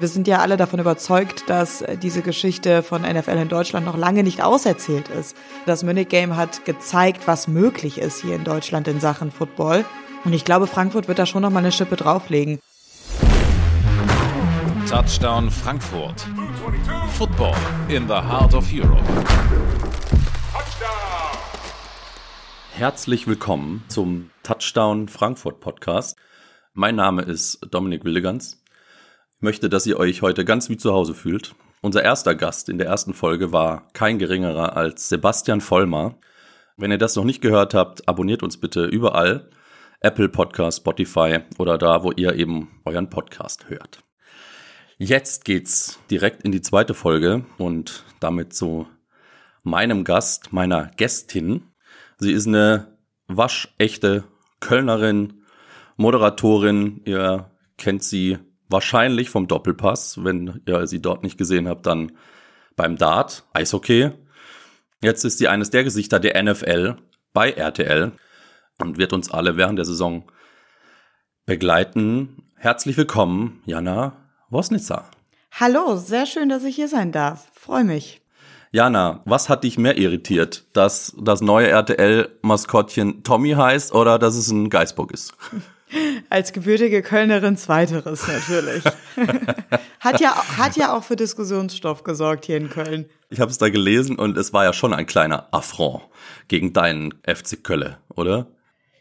[0.00, 4.22] Wir sind ja alle davon überzeugt, dass diese Geschichte von NFL in Deutschland noch lange
[4.22, 5.36] nicht auserzählt ist.
[5.66, 9.84] Das Munich Game hat gezeigt, was möglich ist hier in Deutschland in Sachen Football.
[10.24, 12.60] Und ich glaube, Frankfurt wird da schon noch mal eine Schippe drauflegen.
[14.88, 16.26] Touchdown Frankfurt.
[17.18, 17.54] Football
[17.88, 19.04] in the heart of Europe.
[22.72, 26.16] Herzlich willkommen zum Touchdown Frankfurt Podcast.
[26.72, 28.59] Mein Name ist Dominik Wildegans
[29.40, 31.54] möchte, dass ihr euch heute ganz wie zu Hause fühlt.
[31.82, 36.18] Unser erster Gast in der ersten Folge war kein geringerer als Sebastian Vollmer.
[36.76, 39.50] Wenn ihr das noch nicht gehört habt, abonniert uns bitte überall.
[40.00, 44.02] Apple Podcast, Spotify oder da, wo ihr eben euren Podcast hört.
[44.98, 48.86] Jetzt geht's direkt in die zweite Folge und damit zu
[49.62, 51.62] meinem Gast, meiner Gästin.
[52.18, 54.24] Sie ist eine waschechte
[54.60, 55.42] Kölnerin,
[55.96, 57.00] Moderatorin.
[57.04, 58.38] Ihr kennt sie
[58.70, 60.24] wahrscheinlich vom Doppelpass.
[60.24, 62.12] Wenn ihr sie dort nicht gesehen habt, dann
[62.76, 64.10] beim Dart, Eishockey.
[65.02, 66.96] Jetzt ist sie eines der Gesichter der NFL
[67.32, 68.12] bei RTL
[68.78, 70.24] und wird uns alle während der Saison
[71.46, 72.44] begleiten.
[72.56, 74.12] Herzlich willkommen, Jana
[74.50, 75.10] Wosnitzer.
[75.52, 77.48] Hallo, sehr schön, dass ich hier sein darf.
[77.54, 78.22] Freue mich.
[78.72, 80.64] Jana, was hat dich mehr irritiert?
[80.74, 85.34] Dass das neue RTL-Maskottchen Tommy heißt oder dass es ein Geißbock ist?
[86.28, 88.84] Als gebürtige Kölnerin zweiteres natürlich.
[90.00, 93.06] hat, ja, hat ja auch für Diskussionsstoff gesorgt hier in Köln.
[93.28, 96.02] Ich habe es da gelesen und es war ja schon ein kleiner Affront
[96.48, 98.46] gegen deinen FC Kölle, oder?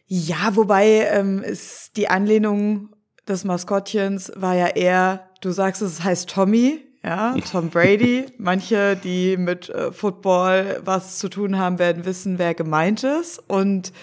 [0.08, 2.90] Ja, wobei ähm, ist die Anlehnung
[3.28, 8.26] des Maskottchens war ja eher, du sagst es heißt Tommy, ja, Tom Brady.
[8.38, 13.42] Manche, die mit äh, Football was zu tun haben, werden wissen, wer gemeint ist.
[13.48, 13.94] Und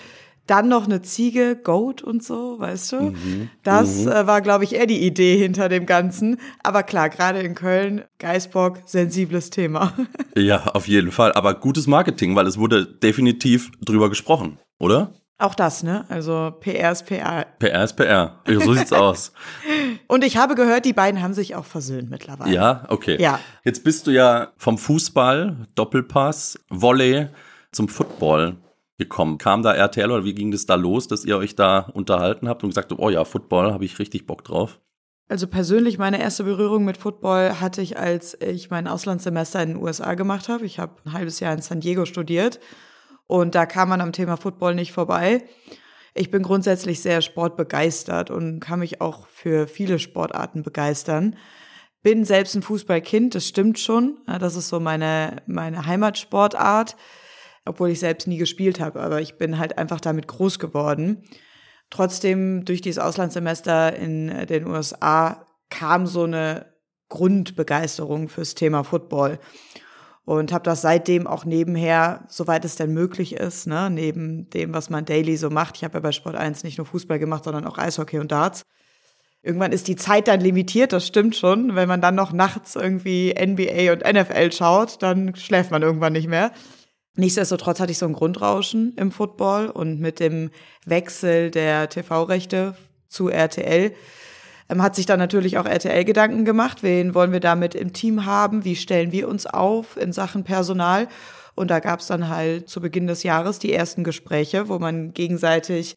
[0.47, 3.01] dann noch eine Ziege, Goat und so, weißt du?
[3.11, 3.51] Mhm.
[3.63, 4.13] Das mhm.
[4.13, 6.39] Äh, war, glaube ich, eher die Idee hinter dem Ganzen.
[6.63, 9.93] Aber klar, gerade in Köln, Geisbock, sensibles Thema.
[10.39, 11.33] Ja, auf jeden Fall.
[11.33, 15.15] Aber gutes Marketing, weil es wurde definitiv drüber gesprochen, oder?
[15.39, 16.05] Auch das, ne?
[16.11, 17.47] Also PR ist PR.
[17.59, 18.41] PR ist PR.
[18.47, 19.33] So sieht's aus.
[20.09, 22.55] Und ich habe gehört, die beiden haben sich auch versöhnt mittlerweile.
[22.55, 23.17] Ja, okay.
[23.19, 23.41] Ja.
[23.65, 27.29] Jetzt bist du ja vom Fußball, Doppelpass, Volley
[27.73, 28.57] zum Football
[28.99, 29.39] gekommen?
[29.39, 32.63] Kam da RTL oder wie ging das da los, dass ihr euch da unterhalten habt
[32.63, 34.81] und gesagt habt, oh ja, Football, habe ich richtig Bock drauf?
[35.29, 39.83] Also persönlich meine erste Berührung mit Football hatte ich, als ich mein Auslandssemester in den
[39.83, 40.65] USA gemacht habe.
[40.65, 42.61] Ich habe ein halbes Jahr in San Diego studiert
[43.27, 45.45] und da kam man am Thema Football nicht vorbei.
[46.15, 51.37] Ich bin grundsätzlich sehr sportbegeistert und kann mich auch für viele Sportarten begeistern.
[52.03, 54.19] Bin selbst ein Fußballkind, das stimmt schon.
[54.27, 56.97] Das ist so meine, meine Heimatsportart
[57.67, 61.25] obwohl ich selbst nie gespielt habe, aber ich bin halt einfach damit groß geworden.
[61.91, 66.67] Trotzdem, durch dieses Auslandssemester in den USA kam so eine
[67.09, 69.39] Grundbegeisterung fürs Thema Football
[70.25, 74.91] und habe das seitdem auch nebenher, soweit es denn möglich ist, ne, neben dem, was
[74.91, 75.77] man daily so macht.
[75.77, 78.63] Ich habe ja bei Sport 1 nicht nur Fußball gemacht, sondern auch Eishockey und Darts.
[79.43, 81.77] Irgendwann ist die Zeit dann limitiert, das stimmt schon.
[81.77, 86.27] Wenn man dann noch nachts irgendwie NBA und NFL schaut, dann schläft man irgendwann nicht
[86.27, 86.51] mehr.
[87.17, 90.51] Nichtsdestotrotz hatte ich so ein Grundrauschen im Football und mit dem
[90.85, 92.77] Wechsel der TV-Rechte
[93.09, 93.93] zu RTL
[94.69, 96.83] ähm, hat sich dann natürlich auch RTL Gedanken gemacht.
[96.83, 98.65] Wen wollen wir damit im Team haben?
[98.65, 101.09] Wie stellen wir uns auf in Sachen Personal?
[101.55, 105.15] Und da gab es dann halt zu Beginn des Jahres die ersten Gespräche, wo man
[105.15, 105.97] gegenseitig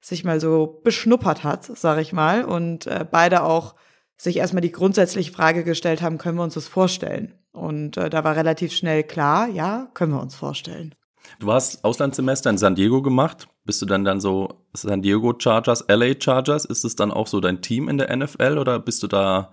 [0.00, 3.74] sich mal so beschnuppert hat, sag ich mal, und äh, beide auch
[4.16, 7.34] sich erstmal die grundsätzliche Frage gestellt haben, können wir uns das vorstellen?
[7.52, 10.94] Und äh, da war relativ schnell klar, ja, können wir uns vorstellen.
[11.38, 13.48] Du hast Auslandssemester in San Diego gemacht.
[13.64, 16.64] Bist du dann dann so San Diego Chargers, LA Chargers?
[16.64, 19.50] Ist es dann auch so dein Team in der NFL oder bist du da,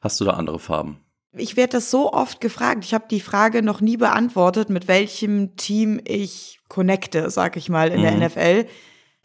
[0.00, 1.00] hast du da andere Farben?
[1.32, 2.84] Ich werde das so oft gefragt.
[2.84, 7.90] Ich habe die Frage noch nie beantwortet, mit welchem Team ich connecte, sag ich mal,
[7.90, 8.20] in mhm.
[8.20, 8.66] der NFL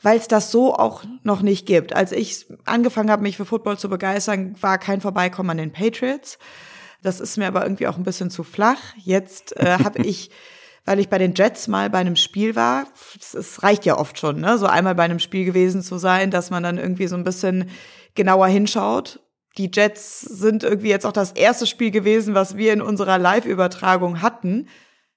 [0.02, 1.96] weil es das so auch noch nicht gibt.
[1.96, 6.38] Als ich angefangen habe, mich für Football zu begeistern, war kein Vorbeikommen an den Patriots.
[7.02, 8.80] Das ist mir aber irgendwie auch ein bisschen zu flach.
[8.98, 10.32] Jetzt äh, habe ich,
[10.86, 12.88] weil ich bei den Jets mal bei einem Spiel war,
[13.34, 16.50] es reicht ja oft schon, ne, so einmal bei einem Spiel gewesen zu sein, dass
[16.50, 17.70] man dann irgendwie so ein bisschen
[18.16, 19.20] genauer hinschaut.
[19.58, 24.22] Die Jets sind irgendwie jetzt auch das erste Spiel gewesen, was wir in unserer Live-Übertragung
[24.22, 24.68] hatten.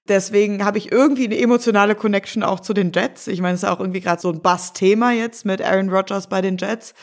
[0.08, 3.26] Deswegen habe ich irgendwie eine emotionale Connection auch zu den Jets.
[3.26, 6.40] Ich meine, es ist auch irgendwie gerade so ein Bass-Thema jetzt mit Aaron Rodgers bei
[6.40, 6.94] den Jets.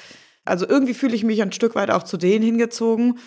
[0.45, 3.19] Also irgendwie fühle ich mich ein Stück weit auch zu denen hingezogen.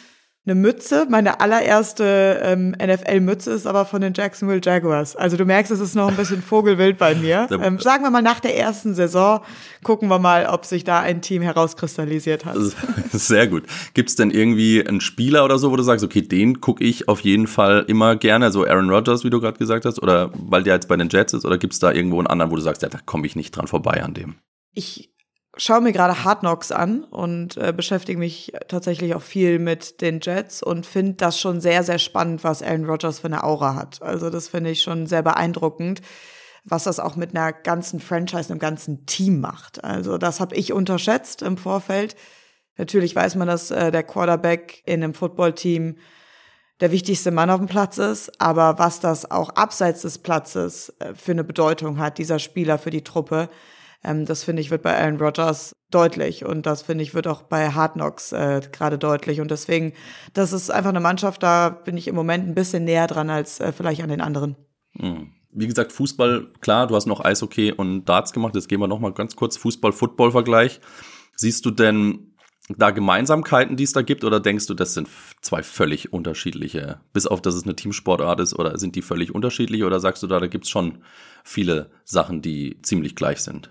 [0.47, 1.07] Eine Mütze.
[1.11, 5.17] Meine allererste ähm, NFL-Mütze ist aber von den Jacksonville Jaguars.
[5.17, 7.49] Also du merkst, es ist noch ein bisschen Vogelwild bei mir.
[7.67, 9.41] Ähm, sagen wir mal, nach der ersten Saison
[9.83, 12.57] gucken wir mal, ob sich da ein Team herauskristallisiert hat.
[13.13, 13.65] Sehr gut.
[13.95, 17.09] Gibt es denn irgendwie einen Spieler oder so, wo du sagst, okay, den gucke ich
[17.09, 20.65] auf jeden Fall immer gerne, so Aaron Rodgers, wie du gerade gesagt hast, oder weil
[20.65, 22.63] der jetzt bei den Jets ist, oder gibt es da irgendwo einen anderen, wo du
[22.63, 24.35] sagst, ja, da komme ich nicht dran vorbei an dem?
[24.75, 25.16] Ich
[25.57, 30.21] schaue mir gerade Hard Knocks an und äh, beschäftige mich tatsächlich auch viel mit den
[30.21, 34.03] Jets und finde das schon sehr, sehr spannend, was Aaron Rodgers für eine Aura hat.
[34.03, 36.03] Also das finde ich schon sehr beeindruckend,
[36.65, 39.83] was das auch mit einer ganzen Franchise, einem ganzen Team macht.
[39.83, 42.17] Also das habe ich unterschätzt im Vorfeld.
[42.77, 45.97] Natürlich weiß man, dass äh, der Quarterback in einem Footballteam
[46.81, 51.15] der wichtigste Mann auf dem Platz ist, aber was das auch abseits des Platzes äh,
[51.15, 53.49] für eine Bedeutung hat, dieser Spieler für die Truppe,
[54.07, 57.43] ähm, das finde ich wird bei Aaron Rodgers deutlich und das finde ich wird auch
[57.43, 59.93] bei Hard Knocks äh, gerade deutlich und deswegen,
[60.33, 63.61] das ist einfach eine Mannschaft, da bin ich im Moment ein bisschen näher dran als
[63.61, 64.57] äh, vielleicht an den anderen.
[64.95, 65.33] Mhm.
[65.59, 68.55] Wie gesagt, Fußball, klar, du hast noch Eishockey und Darts gemacht.
[68.55, 70.83] Jetzt gehen wir noch mal ganz kurz Fußball-Football-Vergleich.
[71.35, 72.35] Siehst du denn
[72.69, 75.09] da Gemeinsamkeiten, die es da gibt, oder denkst du, das sind
[75.41, 79.85] zwei völlig unterschiedliche, bis auf dass es eine Teamsportart ist, oder sind die völlig unterschiedlich,
[79.85, 80.99] oder sagst du da, da gibt's schon
[81.45, 83.71] viele Sachen, die ziemlich gleich sind?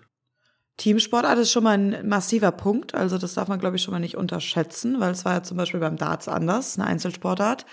[0.77, 2.93] Teamsportart ist schon mal ein massiver Punkt.
[2.95, 5.57] Also das darf man, glaube ich, schon mal nicht unterschätzen, weil es war ja zum
[5.57, 7.65] Beispiel beim Darts anders, eine Einzelsportart.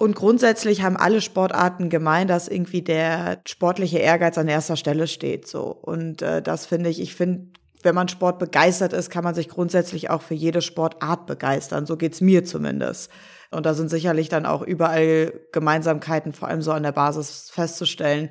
[0.00, 5.48] Und grundsätzlich haben alle Sportarten gemein, dass irgendwie der sportliche Ehrgeiz an erster Stelle steht.
[5.48, 7.00] So und äh, das finde ich.
[7.00, 7.48] Ich finde,
[7.82, 11.86] wenn man Sport begeistert ist, kann man sich grundsätzlich auch für jede Sportart begeistern.
[11.86, 13.10] So geht's mir zumindest.
[13.50, 18.30] Und da sind sicherlich dann auch überall Gemeinsamkeiten, vor allem so an der Basis festzustellen.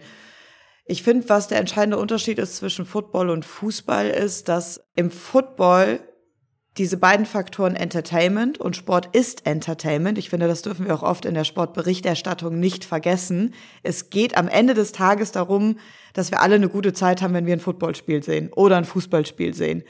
[0.88, 6.00] Ich finde, was der entscheidende Unterschied ist zwischen Football und Fußball ist, dass im Football
[6.78, 10.18] diese beiden Faktoren Entertainment und Sport ist Entertainment.
[10.18, 13.54] Ich finde, das dürfen wir auch oft in der Sportberichterstattung nicht vergessen.
[13.84, 15.80] Es geht am Ende des Tages darum,
[16.13, 19.54] dass wir alle eine gute Zeit haben, wenn wir ein Footballspiel sehen oder ein Fußballspiel
[19.54, 19.84] sehen.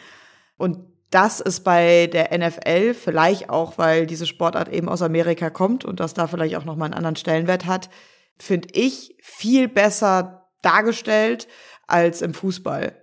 [0.57, 0.79] Und
[1.11, 5.99] das ist bei der NFL vielleicht auch, weil diese Sportart eben aus Amerika kommt und
[5.99, 7.89] das da vielleicht auch nochmal einen anderen Stellenwert hat,
[8.37, 11.47] finde ich viel besser dargestellt
[11.87, 12.95] als im Fußball.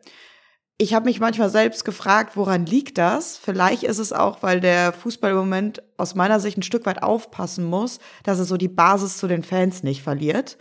[0.77, 3.37] Ich habe mich manchmal selbst gefragt, woran liegt das?
[3.37, 7.03] Vielleicht ist es auch, weil der Fußball im Moment aus meiner Sicht ein Stück weit
[7.03, 10.59] aufpassen muss, dass er so die Basis zu den Fans nicht verliert.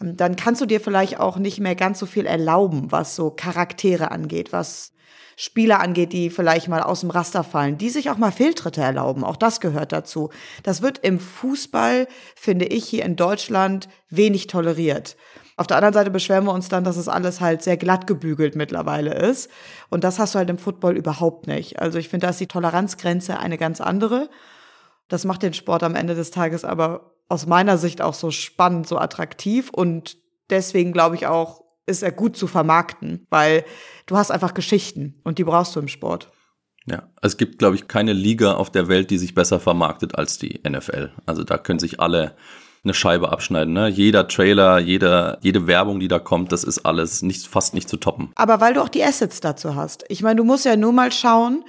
[0.00, 3.30] Ähm, dann kannst du dir vielleicht auch nicht mehr ganz so viel erlauben, was so
[3.30, 4.92] Charaktere angeht, was
[5.36, 9.24] Spieler angeht, die vielleicht mal aus dem Raster fallen, die sich auch mal Fehltritte erlauben.
[9.24, 10.30] Auch das gehört dazu.
[10.62, 12.06] Das wird im Fußball,
[12.36, 15.16] finde ich, hier in Deutschland wenig toleriert.
[15.56, 18.56] Auf der anderen Seite beschweren wir uns dann, dass es alles halt sehr glatt gebügelt
[18.56, 19.50] mittlerweile ist.
[19.90, 21.78] Und das hast du halt im Football überhaupt nicht.
[21.80, 24.30] Also ich finde, da ist die Toleranzgrenze eine ganz andere.
[25.08, 28.86] Das macht den Sport am Ende des Tages aber aus meiner Sicht auch so spannend,
[28.86, 30.18] so attraktiv und
[30.50, 33.64] deswegen glaube ich auch, ist er gut zu vermarkten, weil
[34.06, 36.30] du hast einfach Geschichten und die brauchst du im Sport.
[36.86, 40.38] Ja, es gibt, glaube ich, keine Liga auf der Welt, die sich besser vermarktet als
[40.38, 41.12] die NFL.
[41.24, 42.36] Also da können sich alle
[42.84, 43.72] eine Scheibe abschneiden.
[43.72, 43.88] Ne?
[43.88, 47.96] Jeder Trailer, jeder, jede Werbung, die da kommt, das ist alles nicht, fast nicht zu
[47.96, 48.32] toppen.
[48.34, 50.04] Aber weil du auch die Assets dazu hast.
[50.08, 51.64] Ich meine, du musst ja nur mal schauen,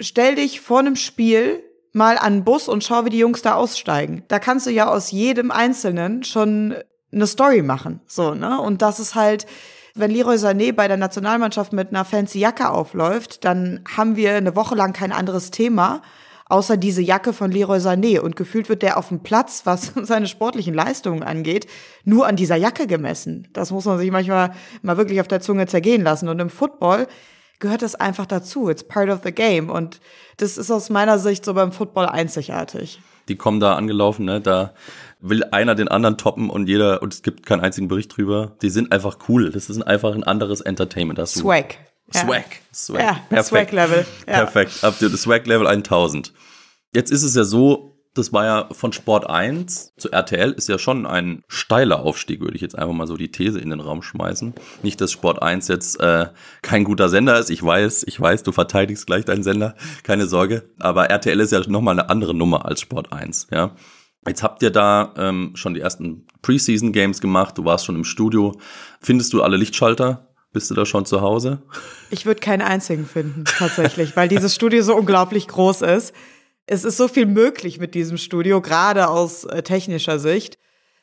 [0.00, 1.62] stell dich vor einem Spiel
[1.92, 4.22] mal an den Bus und schau, wie die Jungs da aussteigen.
[4.28, 6.76] Da kannst du ja aus jedem Einzelnen schon
[7.12, 8.00] eine Story machen.
[8.06, 8.60] So, ne?
[8.60, 9.46] Und das ist halt,
[9.94, 14.54] wenn Leroy Sané bei der Nationalmannschaft mit einer fancy Jacke aufläuft, dann haben wir eine
[14.54, 16.02] Woche lang kein anderes Thema
[16.48, 18.20] außer diese Jacke von Leroy Sané.
[18.20, 21.66] Und gefühlt wird der auf dem Platz, was seine sportlichen Leistungen angeht,
[22.04, 23.48] nur an dieser Jacke gemessen.
[23.52, 26.28] Das muss man sich manchmal mal wirklich auf der Zunge zergehen lassen.
[26.28, 27.06] Und im Football
[27.58, 28.68] gehört das einfach dazu.
[28.68, 29.70] It's part of the game.
[29.70, 30.00] Und
[30.36, 33.00] das ist aus meiner Sicht so beim Football einzigartig.
[33.28, 34.40] Die kommen da angelaufen, ne?
[34.40, 34.72] Da
[35.20, 38.52] will einer den anderen toppen und jeder, und es gibt keinen einzigen Bericht drüber.
[38.62, 39.50] Die sind einfach cool.
[39.50, 41.18] Das ist einfach ein anderes Entertainment.
[41.18, 41.78] Das Swag.
[42.14, 42.44] Swag.
[42.72, 43.00] Swag.
[43.00, 43.70] Ja, Perfekt.
[43.70, 44.06] Swag-Level.
[44.26, 44.32] Ja.
[44.44, 44.84] Perfekt.
[44.84, 46.32] Ab das Swag-Level 1000.
[46.94, 50.78] Jetzt ist es ja so, das war ja von Sport 1 zu RTL ist ja
[50.78, 54.02] schon ein steiler Aufstieg, würde ich jetzt einfach mal so die These in den Raum
[54.02, 54.54] schmeißen.
[54.82, 56.28] Nicht, dass Sport 1 jetzt äh,
[56.62, 57.50] kein guter Sender ist.
[57.50, 60.70] Ich weiß, ich weiß, du verteidigst gleich deinen Sender, keine Sorge.
[60.78, 63.74] Aber RTL ist ja nochmal eine andere Nummer als Sport 1, ja.
[64.26, 68.04] Jetzt habt ihr da ähm, schon die ersten Preseason Games gemacht, du warst schon im
[68.04, 68.58] Studio.
[69.00, 70.25] Findest du alle Lichtschalter?
[70.56, 71.60] Bist du da schon zu Hause?
[72.08, 76.14] Ich würde keinen einzigen finden, tatsächlich, weil dieses Studio so unglaublich groß ist.
[76.64, 80.56] Es ist so viel möglich mit diesem Studio, gerade aus äh, technischer Sicht.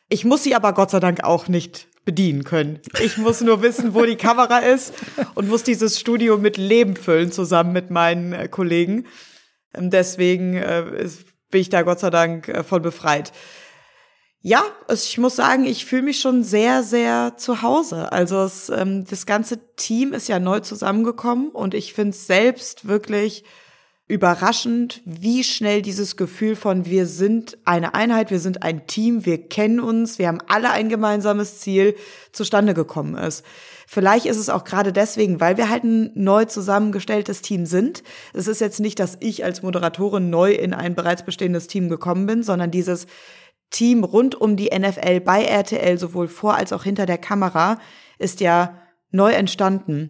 [0.10, 2.79] Ich muss sie aber Gott sei Dank auch nicht bedienen können.
[3.00, 4.95] Ich muss nur wissen, wo die Kamera ist
[5.36, 9.05] und muss dieses Studio mit Leben füllen, zusammen mit meinen äh, Kollegen.
[9.75, 11.07] Ähm, deswegen äh,
[11.51, 13.31] bin ich da Gott sei Dank von befreit.
[14.46, 18.12] Ja, ich muss sagen, ich fühle mich schon sehr, sehr zu Hause.
[18.12, 22.86] Also es, ähm, das ganze Team ist ja neu zusammengekommen und ich finde es selbst
[22.86, 23.46] wirklich
[24.10, 29.48] überraschend, wie schnell dieses Gefühl von wir sind eine Einheit, wir sind ein Team, wir
[29.48, 31.96] kennen uns, wir haben alle ein gemeinsames Ziel
[32.34, 33.46] zustande gekommen ist.
[33.88, 38.04] Vielleicht ist es auch gerade deswegen, weil wir halt ein neu zusammengestelltes Team sind.
[38.34, 42.26] Es ist jetzt nicht, dass ich als Moderatorin neu in ein bereits bestehendes Team gekommen
[42.26, 43.08] bin, sondern dieses
[43.74, 47.80] Team rund um die NFL bei RTL, sowohl vor als auch hinter der Kamera,
[48.20, 48.77] ist ja
[49.12, 50.10] neu entstanden.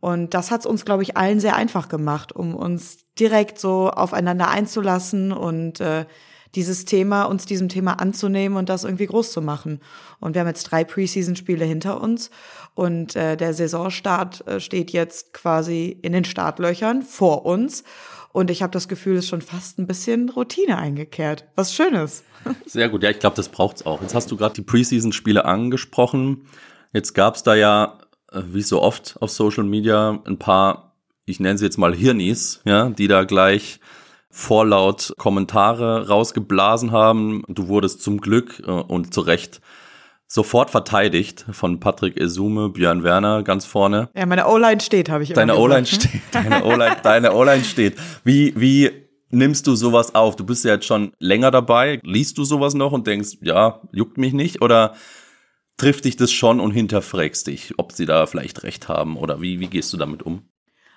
[0.00, 3.90] Und das hat es uns, glaube ich, allen sehr einfach gemacht, um uns direkt so
[3.90, 6.06] aufeinander einzulassen und äh,
[6.54, 9.80] dieses Thema, uns diesem Thema anzunehmen und das irgendwie groß zu machen.
[10.20, 12.30] Und wir haben jetzt drei Preseason-Spiele hinter uns
[12.74, 17.84] und äh, der Saisonstart äh, steht jetzt quasi in den Startlöchern vor uns.
[18.32, 21.46] Und ich habe das Gefühl, es ist schon fast ein bisschen Routine eingekehrt.
[21.54, 22.24] Was Schönes.
[22.66, 24.00] Sehr gut, ja, ich glaube, das braucht's auch.
[24.00, 26.46] Jetzt hast du gerade die Preseason-Spiele angesprochen.
[26.92, 27.98] Jetzt gab's da ja,
[28.30, 32.60] äh, wie so oft auf Social Media, ein paar, ich nenne sie jetzt mal Hirnis,
[32.64, 33.80] ja, die da gleich
[34.32, 37.44] vorlaut Kommentare rausgeblasen haben.
[37.48, 39.60] Du wurdest zum Glück äh, und zu Recht
[40.26, 44.08] sofort verteidigt von Patrick Esume, Björn Werner ganz vorne.
[44.16, 47.96] Ja, meine O-Line steht, habe ich immer Deine O-Line steht, deine O-Line, deine O-Line steht.
[48.24, 48.90] Wie, wie
[49.28, 50.34] nimmst du sowas auf?
[50.36, 52.00] Du bist ja jetzt schon länger dabei.
[52.02, 54.62] Liest du sowas noch und denkst, ja, juckt mich nicht?
[54.62, 54.94] Oder
[55.76, 59.18] trifft dich das schon und hinterfragst dich, ob sie da vielleicht recht haben?
[59.18, 60.48] Oder wie, wie gehst du damit um?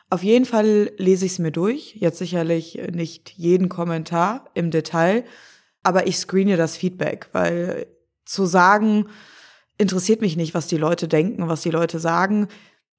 [0.09, 1.95] Auf jeden Fall lese ich es mir durch.
[1.95, 5.25] Jetzt sicherlich nicht jeden Kommentar im Detail,
[5.83, 7.87] aber ich screene das Feedback, weil
[8.25, 9.07] zu sagen,
[9.77, 12.47] interessiert mich nicht, was die Leute denken, was die Leute sagen,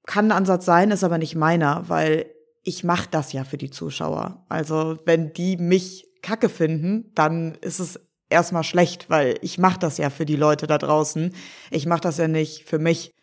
[0.05, 2.27] kann ein Ansatz sein, ist aber nicht meiner, weil
[2.63, 4.45] ich mache das ja für die Zuschauer.
[4.49, 7.99] Also wenn die mich kacke finden, dann ist es
[8.29, 11.33] erstmal schlecht, weil ich mache das ja für die Leute da draußen.
[11.71, 13.13] Ich mache das ja nicht für mich,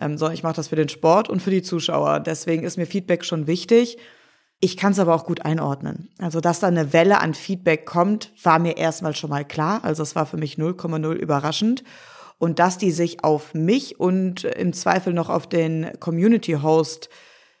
[0.00, 2.20] ähm, sondern ich mache das für den Sport und für die Zuschauer.
[2.20, 3.98] Deswegen ist mir Feedback schon wichtig.
[4.60, 6.08] Ich kann es aber auch gut einordnen.
[6.18, 9.80] Also, dass da eine Welle an Feedback kommt, war mir erstmal schon mal klar.
[9.84, 11.84] Also, es war für mich 0,0 überraschend.
[12.38, 17.08] Und dass die sich auf mich und im Zweifel noch auf den Community Host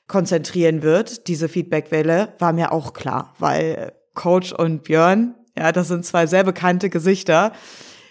[0.06, 6.04] konzentrieren wird, diese Feedbackwelle, war mir auch klar, weil Coach und Björn, ja, das sind
[6.04, 7.52] zwei sehr bekannte Gesichter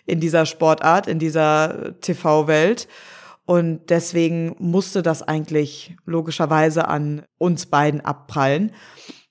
[0.06, 2.88] in dieser Sportart, in dieser TV-Welt.
[3.46, 8.72] Und deswegen musste das eigentlich logischerweise an uns beiden abprallen.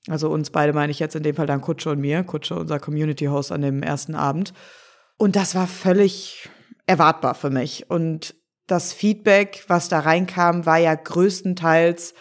[0.08, 2.78] Also uns beide meine ich jetzt in dem Fall dann Kutsche und mir, Kutsche unser
[2.78, 4.52] Community Host an dem ersten Abend.
[5.16, 6.48] Und das war völlig
[6.86, 7.90] erwartbar für mich.
[7.90, 8.34] Und
[8.66, 12.14] das Feedback, was da reinkam, war ja größtenteils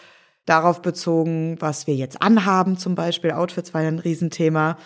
[0.46, 4.76] darauf bezogen, was wir jetzt anhaben, zum Beispiel Outfits war ja ein Riesenthema.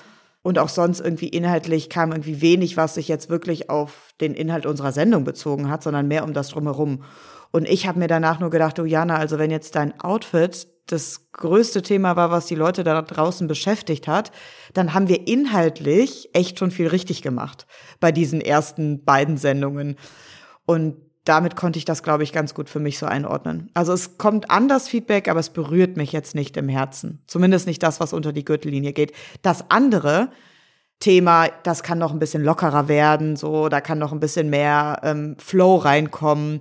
[0.42, 4.66] Und auch sonst irgendwie inhaltlich kam irgendwie wenig, was sich jetzt wirklich auf den Inhalt
[4.66, 7.02] unserer Sendung bezogen hat, sondern mehr um das drumherum.
[7.50, 11.30] Und ich habe mir danach nur gedacht, oh Jana, also wenn jetzt dein Outfit das
[11.32, 14.32] größte Thema war, was die Leute da draußen beschäftigt hat,
[14.74, 17.66] dann haben wir inhaltlich echt schon viel richtig gemacht
[18.00, 19.96] bei diesen ersten beiden Sendungen.
[20.64, 20.96] Und
[21.28, 23.70] damit konnte ich das, glaube ich, ganz gut für mich so einordnen.
[23.74, 27.22] Also es kommt an das Feedback, aber es berührt mich jetzt nicht im Herzen.
[27.26, 29.12] Zumindest nicht das, was unter die Gürtellinie geht.
[29.42, 30.30] Das andere
[31.00, 35.00] Thema, das kann noch ein bisschen lockerer werden, so, da kann noch ein bisschen mehr
[35.02, 36.60] ähm, Flow reinkommen.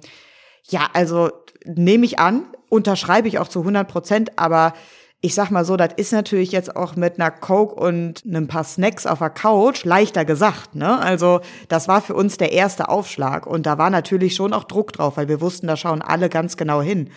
[0.70, 1.32] Ja, also
[1.66, 4.74] nehme ich an, unterschreibe ich auch zu 100 Prozent, aber
[5.22, 8.64] ich sag mal so, das ist natürlich jetzt auch mit einer Coke und einem paar
[8.64, 11.00] Snacks auf der Couch leichter gesagt, ne?
[11.00, 14.94] Also, das war für uns der erste Aufschlag und da war natürlich schon auch Druck
[14.94, 17.10] drauf, weil wir wussten, da schauen alle ganz genau hin.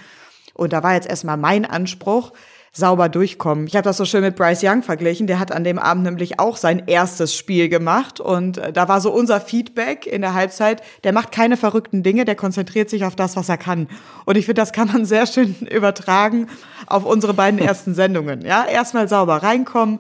[0.54, 2.33] Und da war jetzt erstmal mein Anspruch,
[2.72, 3.66] sauber durchkommen.
[3.66, 5.26] Ich habe das so schön mit Bryce Young verglichen.
[5.26, 9.00] Der hat an dem Abend nämlich auch sein erstes Spiel gemacht und äh, da war
[9.00, 10.82] so unser Feedback in der Halbzeit.
[11.02, 13.88] Der macht keine verrückten Dinge, der konzentriert sich auf das, was er kann.
[14.24, 16.46] Und ich finde, das kann man sehr schön übertragen
[16.86, 18.42] auf unsere beiden ersten Sendungen.
[18.42, 19.98] Ja, erstmal sauber reinkommen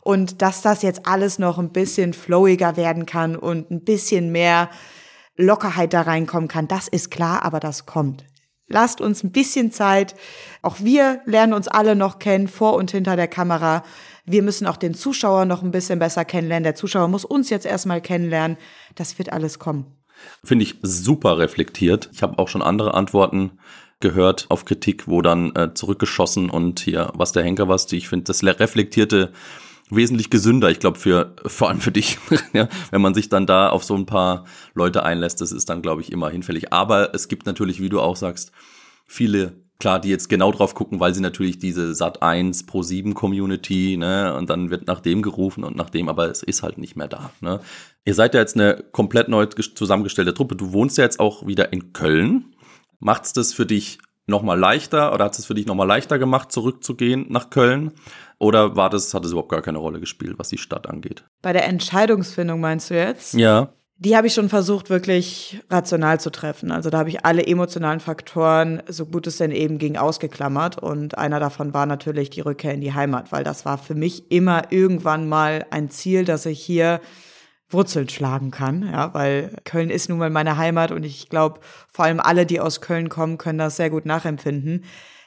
[0.00, 4.70] und dass das jetzt alles noch ein bisschen flowiger werden kann und ein bisschen mehr
[5.36, 8.24] Lockerheit da reinkommen kann, das ist klar, aber das kommt.
[8.68, 10.14] Lasst uns ein bisschen Zeit.
[10.62, 13.82] Auch wir lernen uns alle noch kennen, vor und hinter der Kamera.
[14.26, 16.64] Wir müssen auch den Zuschauer noch ein bisschen besser kennenlernen.
[16.64, 18.58] Der Zuschauer muss uns jetzt erstmal kennenlernen.
[18.94, 19.86] Das wird alles kommen.
[20.44, 22.10] Finde ich super reflektiert.
[22.12, 23.52] Ich habe auch schon andere Antworten
[24.00, 27.90] gehört auf Kritik, wo dann äh, zurückgeschossen und hier, was der Henker was.
[27.92, 29.32] Ich finde, das reflektierte
[29.90, 32.18] wesentlich gesünder, ich glaube, für vor allem für dich,
[32.52, 35.82] ja, wenn man sich dann da auf so ein paar Leute einlässt, das ist dann,
[35.82, 36.72] glaube ich, immer hinfällig.
[36.72, 38.52] Aber es gibt natürlich, wie du auch sagst,
[39.06, 43.14] viele klar, die jetzt genau drauf gucken, weil sie natürlich diese Sat 1 Pro 7
[43.14, 46.78] Community, ne, und dann wird nach dem gerufen und nach dem, aber es ist halt
[46.78, 47.60] nicht mehr da, ne.
[48.04, 50.56] Ihr seid ja jetzt eine komplett neu zusammengestellte Truppe.
[50.56, 52.54] Du wohnst ja jetzt auch wieder in Köln.
[53.00, 57.26] Macht's das für dich nochmal leichter oder hat es für dich nochmal leichter gemacht, zurückzugehen
[57.28, 57.92] nach Köln?
[58.38, 61.24] Oder war das, hat es überhaupt gar keine Rolle gespielt, was die Stadt angeht?
[61.42, 63.34] Bei der Entscheidungsfindung meinst du jetzt?
[63.34, 63.72] Ja.
[64.00, 66.70] Die habe ich schon versucht, wirklich rational zu treffen.
[66.70, 70.78] Also da habe ich alle emotionalen Faktoren, so gut es denn eben ging, ausgeklammert.
[70.78, 74.30] Und einer davon war natürlich die Rückkehr in die Heimat, weil das war für mich
[74.30, 77.00] immer irgendwann mal ein Ziel, dass ich hier
[77.70, 81.60] Wurzeln schlagen kann, ja, weil Köln ist nun mal meine Heimat und ich glaube,
[81.90, 84.84] vor allem alle, die aus Köln kommen, können das sehr gut nachempfinden,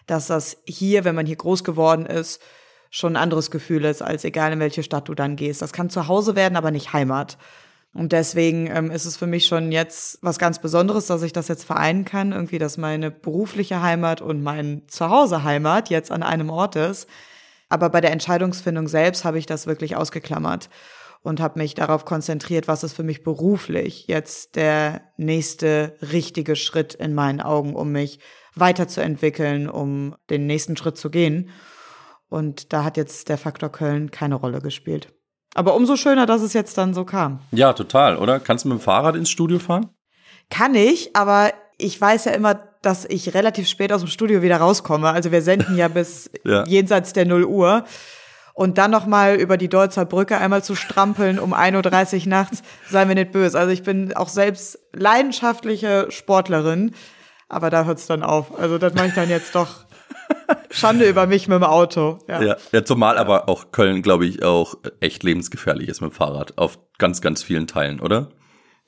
[0.08, 2.42] dass das hier, wenn man hier groß geworden ist,
[2.90, 5.62] schon ein anderes Gefühl ist, als egal in welche Stadt du dann gehst.
[5.62, 7.38] Das kann zu Hause werden, aber nicht Heimat.
[7.94, 11.48] Und deswegen ähm, ist es für mich schon jetzt was ganz Besonderes, dass ich das
[11.48, 16.50] jetzt vereinen kann, irgendwie, dass meine berufliche Heimat und mein Zuhause Heimat jetzt an einem
[16.50, 17.08] Ort ist.
[17.70, 20.70] Aber bei der Entscheidungsfindung selbst habe ich das wirklich ausgeklammert
[21.24, 26.94] und habe mich darauf konzentriert, was ist für mich beruflich jetzt der nächste richtige Schritt
[26.94, 28.20] in meinen Augen, um mich
[28.56, 31.50] weiterzuentwickeln, um den nächsten Schritt zu gehen.
[32.30, 35.14] Und da hat jetzt der Faktor Köln keine Rolle gespielt.
[35.54, 37.42] Aber umso schöner, dass es jetzt dann so kam.
[37.52, 38.40] Ja, total, oder?
[38.40, 39.90] Kannst du mit dem Fahrrad ins Studio fahren?
[40.50, 44.58] Kann ich, aber ich weiß ja immer, dass ich relativ spät aus dem Studio wieder
[44.58, 45.10] rauskomme.
[45.10, 46.64] Also wir senden ja bis ja.
[46.66, 47.84] jenseits der 0 Uhr
[48.54, 52.62] und dann noch mal über die Deutzer Brücke einmal zu strampeln um 1.30 Uhr nachts,
[52.90, 53.58] seien wir nicht böse.
[53.58, 56.94] Also ich bin auch selbst leidenschaftliche Sportlerin,
[57.50, 58.58] aber da hört's dann auf.
[58.60, 59.86] Also das mache ich dann jetzt doch
[60.70, 62.20] Schande über mich mit dem Auto.
[62.28, 66.16] Ja, ja, ja zumal aber auch Köln, glaube ich, auch echt lebensgefährlich ist mit dem
[66.16, 68.30] Fahrrad auf ganz, ganz vielen Teilen, oder?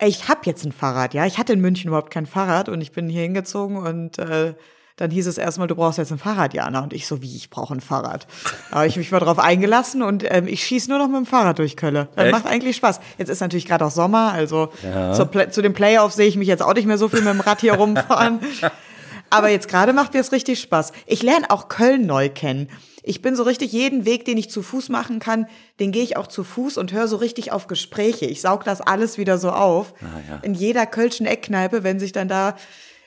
[0.02, 1.26] Ich habe jetzt ein Fahrrad, ja.
[1.26, 4.56] Ich hatte in München überhaupt kein Fahrrad und ich bin hier hingezogen und äh,
[4.96, 6.82] dann hieß es erstmal, du brauchst jetzt ein Fahrrad, Jana.
[6.82, 8.28] Und ich so, wie, ich brauche ein Fahrrad.
[8.72, 11.60] Habe ich mich mal drauf eingelassen und ähm, ich schieße nur noch mit dem Fahrrad
[11.60, 12.10] durch Kölle.
[12.16, 13.00] Das macht eigentlich Spaß.
[13.18, 15.14] Jetzt ist natürlich gerade auch Sommer, also ja.
[15.14, 17.42] zur, zu den Playoffs sehe ich mich jetzt auch nicht mehr so viel mit dem
[17.42, 18.40] Rad hier rumfahren.
[19.30, 20.92] Aber jetzt gerade macht mir es richtig Spaß.
[21.08, 22.70] Ich lerne auch Köln neu kennen.
[23.02, 25.48] Ich bin so richtig jeden Weg, den ich zu Fuß machen kann,
[25.80, 28.26] den gehe ich auch zu Fuß und höre so richtig auf Gespräche.
[28.26, 29.94] Ich saug das alles wieder so auf.
[30.02, 30.40] Ah, ja.
[30.44, 32.56] In jeder kölschen Eckkneipe, wenn sich dann da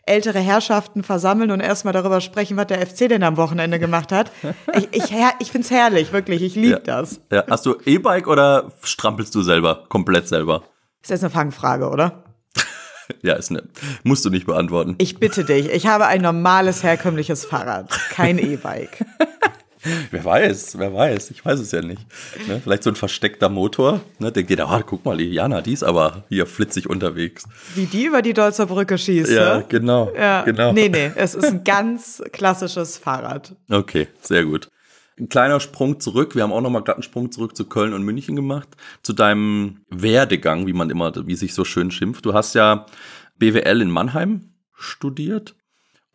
[0.06, 4.30] ältere Herrschaften versammeln und erstmal darüber sprechen, was der FC denn am Wochenende gemacht hat.
[4.74, 6.42] Ich, ich, ich finde es herrlich, wirklich.
[6.42, 6.78] Ich liebe ja.
[6.78, 7.20] das.
[7.30, 7.44] Ja.
[7.50, 10.62] Hast du E-Bike oder strampelst du selber, komplett selber?
[11.02, 12.24] Ist jetzt eine Fangfrage, oder?
[13.22, 13.64] ja, ist ne.
[14.04, 14.94] Musst du nicht beantworten.
[14.98, 19.04] Ich bitte dich, ich habe ein normales, herkömmliches Fahrrad, kein E-Bike.
[20.10, 22.02] wer weiß, wer weiß, ich weiß es ja nicht.
[22.48, 22.60] Ne?
[22.62, 24.32] Vielleicht so ein versteckter Motor, ne?
[24.32, 27.44] denkt jeder, ah, guck mal, Jana, die ist aber hier flitzig unterwegs.
[27.74, 29.30] Wie die über die Deutzer Brücke schießt.
[29.30, 29.64] Ja, ne?
[29.68, 30.42] genau, ja.
[30.42, 30.72] genau.
[30.72, 33.54] Nee, nee, es ist ein ganz klassisches Fahrrad.
[33.70, 34.68] Okay, sehr gut.
[35.18, 36.34] Ein kleiner Sprung zurück.
[36.34, 38.68] Wir haben auch noch mal gerade einen Sprung zurück zu Köln und München gemacht.
[39.02, 42.26] Zu deinem Werdegang, wie man immer, wie sich so schön schimpft.
[42.26, 42.84] Du hast ja
[43.38, 45.56] BWL in Mannheim studiert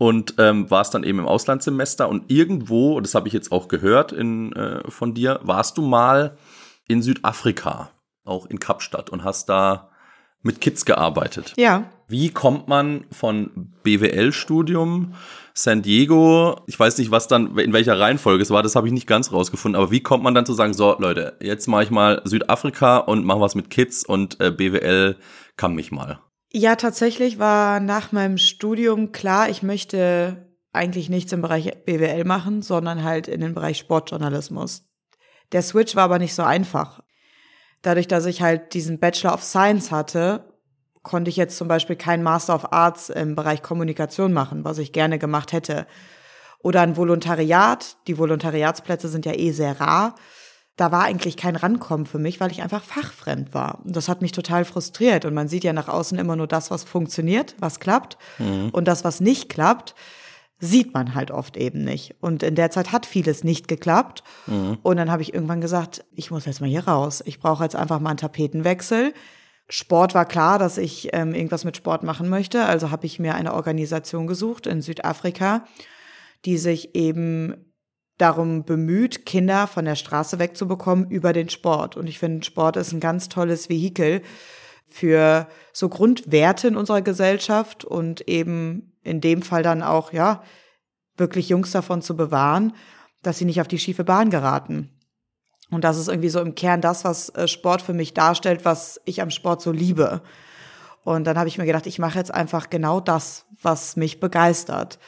[0.02, 4.12] und ähm, warst dann eben im Auslandssemester und irgendwo, das habe ich jetzt auch gehört
[4.12, 6.40] in, äh, von dir, warst du mal
[6.88, 7.92] in Südafrika,
[8.26, 9.92] auch in Kapstadt und hast da
[10.42, 11.54] mit Kids gearbeitet.
[11.56, 11.84] Ja.
[12.08, 15.14] Wie kommt man von BWL-Studium
[15.54, 18.94] San Diego, ich weiß nicht, was dann, in welcher Reihenfolge es war, das habe ich
[18.94, 21.92] nicht ganz rausgefunden, aber wie kommt man dann zu sagen, so Leute, jetzt mache ich
[21.92, 25.16] mal Südafrika und mache was mit Kids und äh, BWL
[25.58, 26.20] kann mich mal.
[26.54, 32.62] Ja, tatsächlich war nach meinem Studium klar, ich möchte eigentlich nichts im Bereich BWL machen,
[32.62, 34.84] sondern halt in den Bereich Sportjournalismus.
[35.54, 37.02] Der Switch war aber nicht so einfach.
[37.82, 40.54] Dadurch, dass ich halt diesen Bachelor of Science hatte,
[41.04, 44.92] konnte ich jetzt zum Beispiel keinen Master of Arts im Bereich Kommunikation machen, was ich
[44.92, 45.88] gerne gemacht hätte.
[46.60, 47.98] Oder ein Volontariat.
[48.08, 50.16] Die Volontariatsplätze sind ja eh sehr rar
[50.82, 53.82] da war eigentlich kein Rankommen für mich, weil ich einfach fachfremd war.
[53.86, 55.26] Und das hat mich total frustriert.
[55.26, 58.18] Und man sieht ja nach außen immer nur das, was funktioniert, was klappt.
[58.40, 58.70] Mhm.
[58.72, 59.94] Und das, was nicht klappt,
[60.58, 62.16] sieht man halt oft eben nicht.
[62.20, 64.24] Und in der Zeit hat vieles nicht geklappt.
[64.48, 64.80] Mhm.
[64.82, 67.22] Und dann habe ich irgendwann gesagt, ich muss jetzt mal hier raus.
[67.28, 69.14] Ich brauche jetzt einfach mal einen Tapetenwechsel.
[69.70, 72.66] Sport war klar, dass ich ähm, irgendwas mit Sport machen möchte.
[72.66, 75.64] Also habe ich mir eine Organisation gesucht in Südafrika,
[76.44, 77.71] die sich eben
[78.22, 81.98] darum bemüht, Kinder von der Straße wegzubekommen über den Sport.
[81.98, 84.22] Und ich finde, Sport ist ein ganz tolles Vehikel
[84.88, 90.44] für so Grundwerte in unserer Gesellschaft und eben in dem Fall dann auch, ja,
[91.18, 92.74] wirklich Jungs davon zu bewahren,
[93.22, 94.90] dass sie nicht auf die schiefe Bahn geraten.
[95.70, 99.00] Und das ist irgendwie so im Kern das, was äh, Sport für mich darstellt, was
[99.06, 100.22] ich am Sport so liebe.
[101.04, 105.00] Und dann habe ich mir gedacht, ich mache jetzt einfach genau das, was mich begeistert.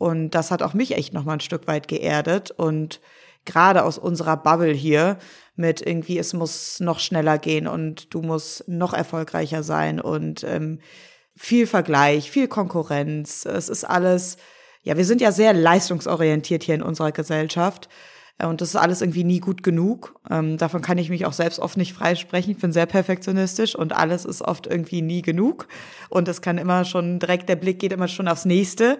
[0.00, 3.02] Und das hat auch mich echt noch mal ein Stück weit geerdet und
[3.44, 5.18] gerade aus unserer Bubble hier
[5.56, 10.78] mit irgendwie, es muss noch schneller gehen und du musst noch erfolgreicher sein und ähm,
[11.36, 13.44] viel Vergleich, viel Konkurrenz.
[13.44, 14.38] Es ist alles,
[14.84, 17.90] ja, wir sind ja sehr leistungsorientiert hier in unserer Gesellschaft.
[18.42, 20.18] Und das ist alles irgendwie nie gut genug.
[20.30, 22.52] Ähm, davon kann ich mich auch selbst oft nicht freisprechen.
[22.52, 25.68] Ich bin sehr perfektionistisch und alles ist oft irgendwie nie genug.
[26.08, 28.98] Und es kann immer schon direkt, der Blick geht immer schon aufs nächste.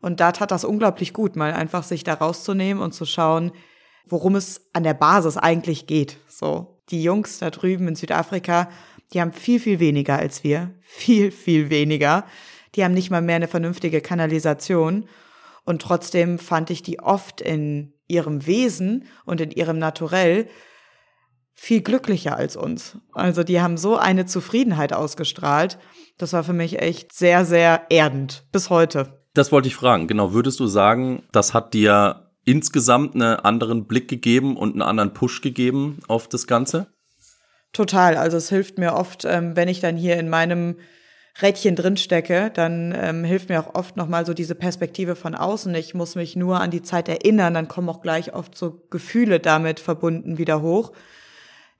[0.00, 3.52] Und da tat das unglaublich gut, mal einfach sich da rauszunehmen und zu schauen,
[4.06, 6.18] worum es an der Basis eigentlich geht.
[6.28, 8.68] So, die Jungs da drüben in Südafrika,
[9.12, 10.74] die haben viel, viel weniger als wir.
[10.82, 12.24] Viel, viel weniger.
[12.74, 15.08] Die haben nicht mal mehr eine vernünftige Kanalisation.
[15.64, 20.48] Und trotzdem fand ich die oft in ihrem Wesen und in ihrem Naturell
[21.54, 22.98] viel glücklicher als uns.
[23.12, 25.78] Also die haben so eine Zufriedenheit ausgestrahlt.
[26.18, 29.15] Das war für mich echt sehr, sehr erdend bis heute.
[29.36, 30.06] Das wollte ich fragen.
[30.08, 35.12] Genau, würdest du sagen, das hat dir insgesamt einen anderen Blick gegeben und einen anderen
[35.12, 36.86] Push gegeben auf das Ganze?
[37.74, 38.16] Total.
[38.16, 40.76] Also es hilft mir oft, ähm, wenn ich dann hier in meinem
[41.42, 45.74] Rädchen drin stecke, dann ähm, hilft mir auch oft nochmal so diese Perspektive von außen.
[45.74, 49.38] Ich muss mich nur an die Zeit erinnern, dann kommen auch gleich oft so Gefühle
[49.38, 50.92] damit verbunden wieder hoch,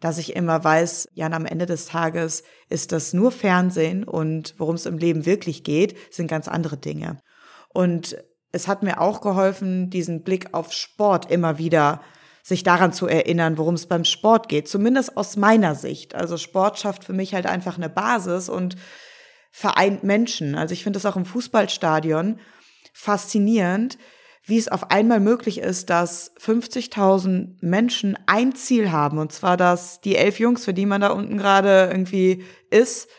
[0.00, 4.74] dass ich immer weiß, ja, am Ende des Tages ist das nur Fernsehen und worum
[4.74, 7.16] es im Leben wirklich geht, sind ganz andere Dinge.
[7.76, 8.16] Und
[8.52, 12.00] es hat mir auch geholfen, diesen Blick auf Sport immer wieder
[12.42, 16.14] sich daran zu erinnern, worum es beim Sport geht, zumindest aus meiner Sicht.
[16.14, 18.76] Also Sport schafft für mich halt einfach eine Basis und
[19.52, 20.54] vereint Menschen.
[20.54, 22.40] Also ich finde es auch im Fußballstadion
[22.94, 23.98] faszinierend,
[24.42, 30.00] wie es auf einmal möglich ist, dass 50.000 Menschen ein Ziel haben, und zwar, dass
[30.00, 33.10] die elf Jungs, für die man da unten gerade irgendwie ist,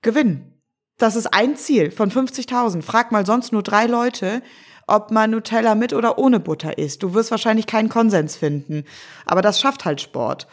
[0.00, 0.55] gewinnen.
[0.98, 2.82] Das ist ein Ziel von 50.000.
[2.82, 4.42] Frag mal sonst nur drei Leute,
[4.86, 7.02] ob man Nutella mit oder ohne Butter isst.
[7.02, 8.84] Du wirst wahrscheinlich keinen Konsens finden.
[9.26, 10.46] Aber das schafft halt Sport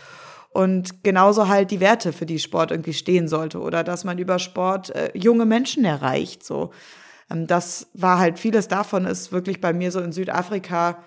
[0.50, 4.38] und genauso halt die Werte, für die Sport irgendwie stehen sollte oder dass man über
[4.40, 6.44] Sport äh, junge Menschen erreicht.
[6.44, 6.72] So,
[7.30, 11.04] ähm, das war halt vieles davon ist wirklich bei mir so in Südafrika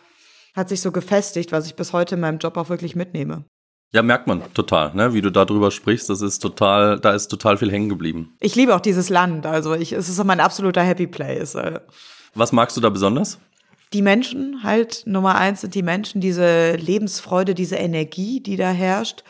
[0.55, 3.44] hat sich so gefestigt, was ich bis heute in meinem Job auch wirklich mitnehme.
[3.92, 5.14] Ja, merkt man total, ne?
[5.14, 6.11] wie du darüber sprichst.
[6.11, 8.37] Das ist total, da ist total viel hängen geblieben.
[8.40, 9.46] Ich liebe auch dieses Land.
[9.46, 11.55] Also ich, es ist so mein absoluter Happy Place.
[11.55, 11.81] Äh.
[12.35, 13.38] Was magst du da besonders?
[13.92, 19.22] die Menschen halt, Nummer eins sind die Menschen, diese Lebensfreude, diese Energie, die da herrscht.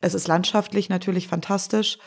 [0.00, 1.98] Es ist landschaftlich natürlich fantastisch.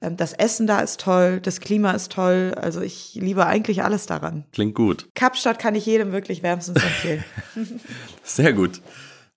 [0.00, 2.54] Ähm, das Essen da ist toll, das Klima ist toll.
[2.56, 4.46] Also ich liebe eigentlich alles daran.
[4.52, 5.08] Klingt gut.
[5.14, 7.24] Kapstadt kann ich jedem wirklich wärmstens empfehlen.
[8.22, 8.80] Sehr gut.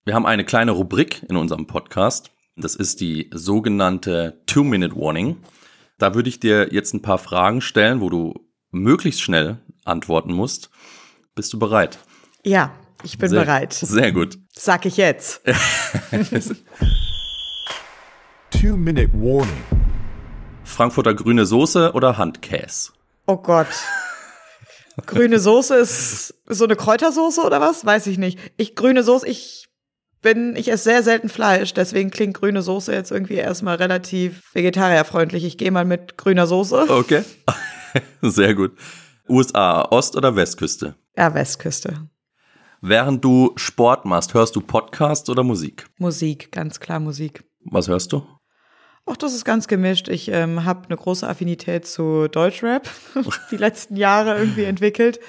[0.03, 2.31] Wir haben eine kleine Rubrik in unserem Podcast.
[2.55, 5.37] Das ist die sogenannte Two-Minute-Warning.
[5.99, 8.33] Da würde ich dir jetzt ein paar Fragen stellen, wo du
[8.71, 10.71] möglichst schnell antworten musst.
[11.35, 11.99] Bist du bereit?
[12.43, 13.73] Ja, ich bin sehr, bereit.
[13.73, 14.39] Sehr gut.
[14.51, 15.43] Sag ich jetzt.
[18.49, 19.63] Two-Minute Warning.
[20.63, 22.93] Frankfurter grüne Soße oder Handkäse?
[23.27, 23.67] Oh Gott.
[25.05, 27.85] grüne Soße ist so eine Kräutersoße oder was?
[27.85, 28.39] Weiß ich nicht.
[28.57, 29.67] Ich grüne Soße, ich
[30.21, 35.43] bin, ich esse sehr selten Fleisch, deswegen klingt grüne Soße jetzt irgendwie erstmal relativ vegetarierfreundlich.
[35.43, 36.89] Ich gehe mal mit grüner Soße.
[36.89, 37.23] Okay.
[38.21, 38.77] Sehr gut.
[39.27, 40.95] USA, Ost- oder Westküste?
[41.17, 42.09] Ja, Westküste.
[42.81, 45.87] Während du Sport machst, hörst du Podcasts oder Musik?
[45.97, 47.43] Musik, ganz klar Musik.
[47.63, 48.25] Was hörst du?
[49.05, 50.07] Auch das ist ganz gemischt.
[50.07, 52.89] Ich ähm, habe eine große Affinität zu Deutschrap
[53.51, 55.19] die letzten Jahre irgendwie entwickelt.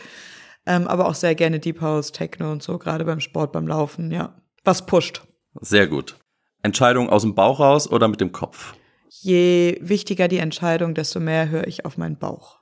[0.64, 4.10] Ähm, aber auch sehr gerne Deep House, Techno und so, gerade beim Sport, beim Laufen,
[4.10, 4.34] ja.
[4.64, 5.22] Was pusht.
[5.60, 6.16] Sehr gut.
[6.62, 8.74] Entscheidung aus dem Bauch raus oder mit dem Kopf?
[9.08, 12.60] Je wichtiger die Entscheidung, desto mehr höre ich auf meinen Bauch.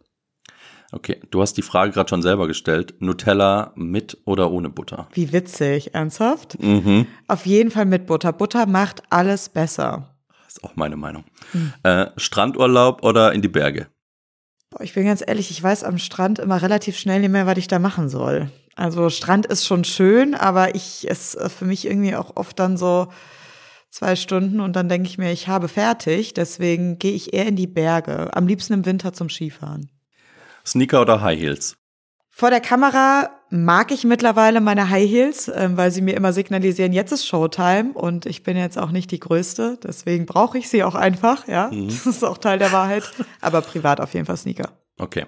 [0.92, 2.94] Okay, du hast die Frage gerade schon selber gestellt.
[2.98, 5.08] Nutella mit oder ohne Butter?
[5.12, 6.60] Wie witzig, ernsthaft?
[6.60, 7.06] Mhm.
[7.28, 8.32] Auf jeden Fall mit Butter.
[8.32, 10.16] Butter macht alles besser.
[10.44, 11.24] Das ist auch meine Meinung.
[11.52, 11.72] Mhm.
[11.84, 13.86] Äh, Strandurlaub oder in die Berge?
[14.70, 17.58] Boah, ich bin ganz ehrlich, ich weiß am Strand immer relativ schnell nicht mehr, was
[17.58, 18.50] ich da machen soll.
[18.80, 23.08] Also Strand ist schon schön, aber ich es für mich irgendwie auch oft dann so
[23.90, 26.32] zwei Stunden und dann denke ich mir, ich habe fertig.
[26.32, 28.34] Deswegen gehe ich eher in die Berge.
[28.34, 29.90] Am liebsten im Winter zum Skifahren.
[30.64, 31.76] Sneaker oder High Heels?
[32.30, 36.94] Vor der Kamera mag ich mittlerweile meine High Heels, ähm, weil sie mir immer signalisieren,
[36.94, 40.84] jetzt ist Showtime und ich bin jetzt auch nicht die Größte, deswegen brauche ich sie
[40.84, 41.70] auch einfach, ja.
[41.70, 41.88] Mhm.
[42.04, 43.02] Das ist auch Teil der Wahrheit,
[43.42, 44.70] aber privat auf jeden Fall Sneaker.
[44.96, 45.26] Okay.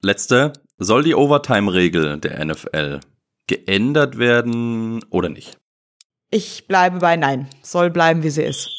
[0.00, 3.00] Letzte, soll die Overtime-Regel der NFL
[3.46, 5.58] geändert werden oder nicht?
[6.30, 7.48] Ich bleibe bei Nein.
[7.62, 8.70] Soll bleiben, wie sie ist.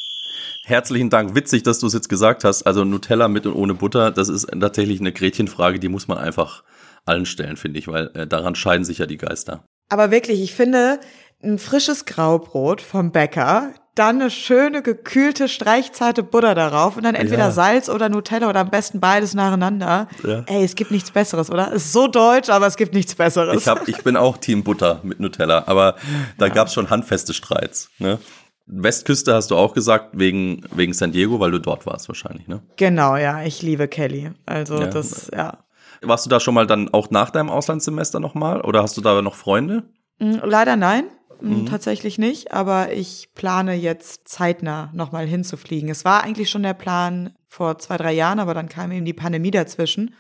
[0.66, 1.36] Herzlichen Dank.
[1.36, 2.64] Witzig, dass du es jetzt gesagt hast.
[2.64, 6.64] Also Nutella mit und ohne Butter, das ist tatsächlich eine Gretchenfrage, die muss man einfach
[7.06, 9.66] allen Stellen, finde ich, weil äh, daran scheiden sich ja die Geister.
[9.90, 11.00] Aber wirklich, ich finde,
[11.44, 17.46] ein frisches Graubrot vom Bäcker, dann eine schöne gekühlte streichzarte Butter darauf und dann entweder
[17.46, 17.52] Ja.
[17.52, 20.08] Salz oder Nutella oder am besten beides nacheinander.
[20.26, 20.44] Ja.
[20.48, 21.72] Ey, es gibt nichts Besseres, oder?
[21.72, 23.62] Ist so deutsch, aber es gibt nichts Besseres.
[23.62, 25.96] Ich, hab, ich bin auch Team Butter mit Nutella, aber
[26.40, 27.90] da gab's schon handfeste Streits.
[28.00, 28.18] Ne?
[28.66, 32.48] Westküste hast du auch gesagt, wegen, wegen San Diego, weil du dort warst wahrscheinlich.
[32.48, 32.62] Ne?
[32.78, 34.32] genau, ja, ich liebe Kelly.
[34.46, 34.88] Also Ja.
[34.88, 35.58] das, ja.
[36.02, 39.22] Warst du da schon mal dann auch nach deinem Auslandssemester nochmal oder hast du da
[39.22, 39.84] noch Freunde?
[40.20, 41.06] Mm, Leider nein.
[41.42, 41.66] Mm, Mhm.
[41.66, 45.90] Tatsächlich nicht, aber ich plane jetzt zeitnah nochmal hinzufliegen.
[45.90, 49.14] Es war eigentlich schon der Plan vor zwei, drei Jahren, aber dann kam eben die
[49.14, 50.16] Pandemie dazwischen.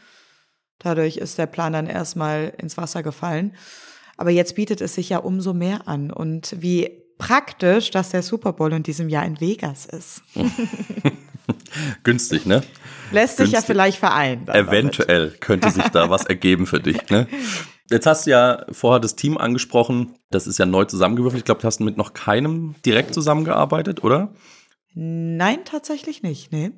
[0.79, 3.55] Dadurch ist der Plan dann erstmal ins Wasser gefallen.
[4.17, 6.11] Aber jetzt bietet es sich ja umso mehr an.
[6.11, 10.21] Und wie praktisch, dass der Super Bowl in diesem Jahr in Vegas ist.
[12.03, 12.63] Günstig, ne?
[13.11, 13.65] Lässt sich ja Günstig.
[13.75, 14.45] vielleicht vereinen.
[14.45, 14.69] dann damit.
[14.71, 17.09] Eventuell könnte sich da was ergeben für dich.
[17.09, 17.27] Ne?
[17.93, 20.15] Jetzt hast du ja vorher das Team angesprochen.
[20.31, 21.41] Das ist ja neu zusammengewürfelt.
[21.41, 24.33] Ich glaube, du hast mit noch keinem direkt zusammengearbeitet, oder?
[24.95, 26.51] Nein, tatsächlich nicht.
[26.51, 26.71] Nee.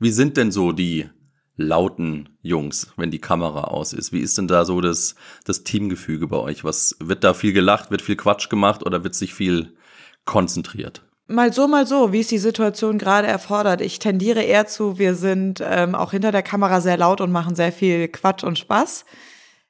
[0.00, 1.08] Wie sind denn so die
[1.54, 4.12] lauten Jungs, wenn die Kamera aus ist?
[4.12, 6.64] Wie ist denn da so das, das Teamgefüge bei euch?
[6.64, 9.76] Was wird da viel gelacht, wird viel Quatsch gemacht oder wird sich viel
[10.24, 11.02] konzentriert?
[11.28, 13.80] Mal so, mal so, wie es die Situation gerade erfordert.
[13.80, 17.54] Ich tendiere eher zu, wir sind ähm, auch hinter der Kamera sehr laut und machen
[17.54, 19.04] sehr viel Quatsch und Spaß.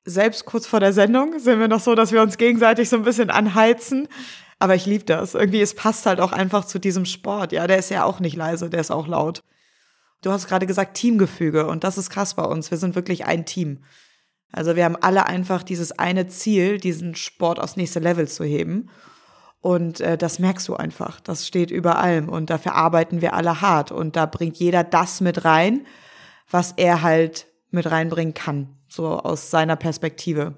[0.04, 3.02] Selbst kurz vor der Sendung sind wir noch so, dass wir uns gegenseitig so ein
[3.02, 4.08] bisschen anheizen.
[4.58, 5.34] Aber ich liebe das.
[5.34, 7.52] Irgendwie, es passt halt auch einfach zu diesem Sport.
[7.52, 9.42] Ja, der ist ja auch nicht leise, der ist auch laut.
[10.22, 12.70] Du hast gerade gesagt Teamgefüge und das ist krass bei uns.
[12.70, 13.84] Wir sind wirklich ein Team.
[14.50, 18.90] Also wir haben alle einfach dieses eine Ziel, diesen Sport aufs nächste Level zu heben.
[19.60, 21.20] Und äh, das merkst du einfach.
[21.20, 22.28] Das steht über allem.
[22.28, 23.92] Und dafür arbeiten wir alle hart.
[23.92, 25.86] Und da bringt jeder das mit rein,
[26.50, 28.76] was er halt mit reinbringen kann.
[28.88, 30.54] So aus seiner Perspektive.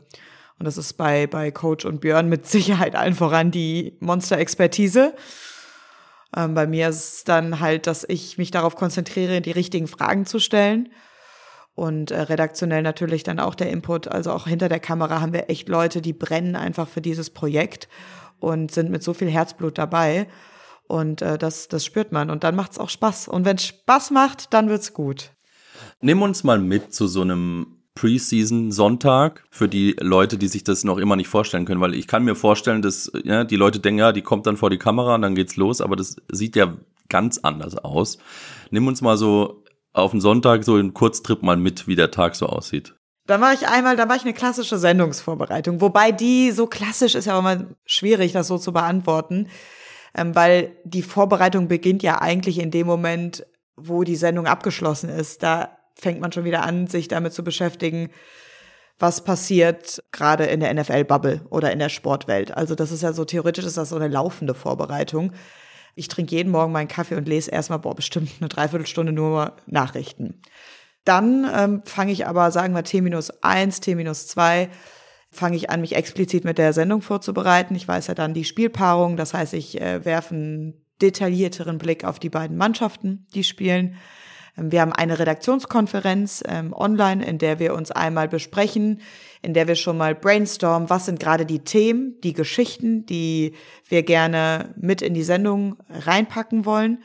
[0.59, 5.14] Und das ist bei, bei Coach und Björn mit Sicherheit allen voran die Monster-Expertise.
[6.37, 10.27] Ähm, bei mir ist es dann halt, dass ich mich darauf konzentriere, die richtigen Fragen
[10.27, 10.90] zu stellen.
[11.75, 14.07] Und äh, redaktionell natürlich dann auch der Input.
[14.09, 17.88] Also auch hinter der Kamera haben wir echt Leute, die brennen einfach für dieses Projekt
[18.38, 20.27] und sind mit so viel Herzblut dabei.
[20.87, 22.31] Und äh, das, das spürt man.
[22.31, 23.29] Und dann macht es auch Spaß.
[23.29, 25.31] Und wenn es Spaß macht, dann wird's gut.
[26.01, 30.99] Nimm uns mal mit zu so einem Preseason-Sonntag für die Leute, die sich das noch
[30.99, 34.12] immer nicht vorstellen können, weil ich kann mir vorstellen, dass ja, die Leute denken, ja,
[34.12, 36.75] die kommt dann vor die Kamera und dann geht's los, aber das sieht ja
[37.09, 38.19] ganz anders aus.
[38.71, 42.37] Nimm uns mal so auf den Sonntag so einen Kurztrip mal mit, wie der Tag
[42.37, 42.95] so aussieht.
[43.27, 45.81] Da mache ich einmal, da mache ich eine klassische Sendungsvorbereitung.
[45.81, 49.49] Wobei die so klassisch ist ja immer schwierig, das so zu beantworten,
[50.14, 53.45] ähm, weil die Vorbereitung beginnt ja eigentlich in dem Moment,
[53.83, 55.43] wo die Sendung abgeschlossen ist.
[55.43, 58.11] Da fängt man schon wieder an, sich damit zu beschäftigen,
[58.99, 62.57] was passiert gerade in der NFL-Bubble oder in der Sportwelt.
[62.57, 65.33] Also das ist ja so, theoretisch ist das so eine laufende Vorbereitung.
[65.95, 70.40] Ich trinke jeden Morgen meinen Kaffee und lese erstmal, boah, bestimmt eine Dreiviertelstunde nur Nachrichten.
[71.05, 74.69] Dann ähm, fange ich aber, sagen wir T-1, T-2,
[75.31, 77.75] fange ich an, mich explizit mit der Sendung vorzubereiten.
[77.75, 82.19] Ich weiß ja dann die Spielpaarung, das heißt, ich äh, werfe einen detaillierteren Blick auf
[82.19, 83.97] die beiden Mannschaften, die spielen.
[84.57, 89.01] Ähm, Wir haben eine Redaktionskonferenz ähm, online, in der wir uns einmal besprechen,
[89.43, 93.55] in der wir schon mal brainstormen, was sind gerade die Themen, die Geschichten, die
[93.89, 97.03] wir gerne mit in die Sendung reinpacken wollen.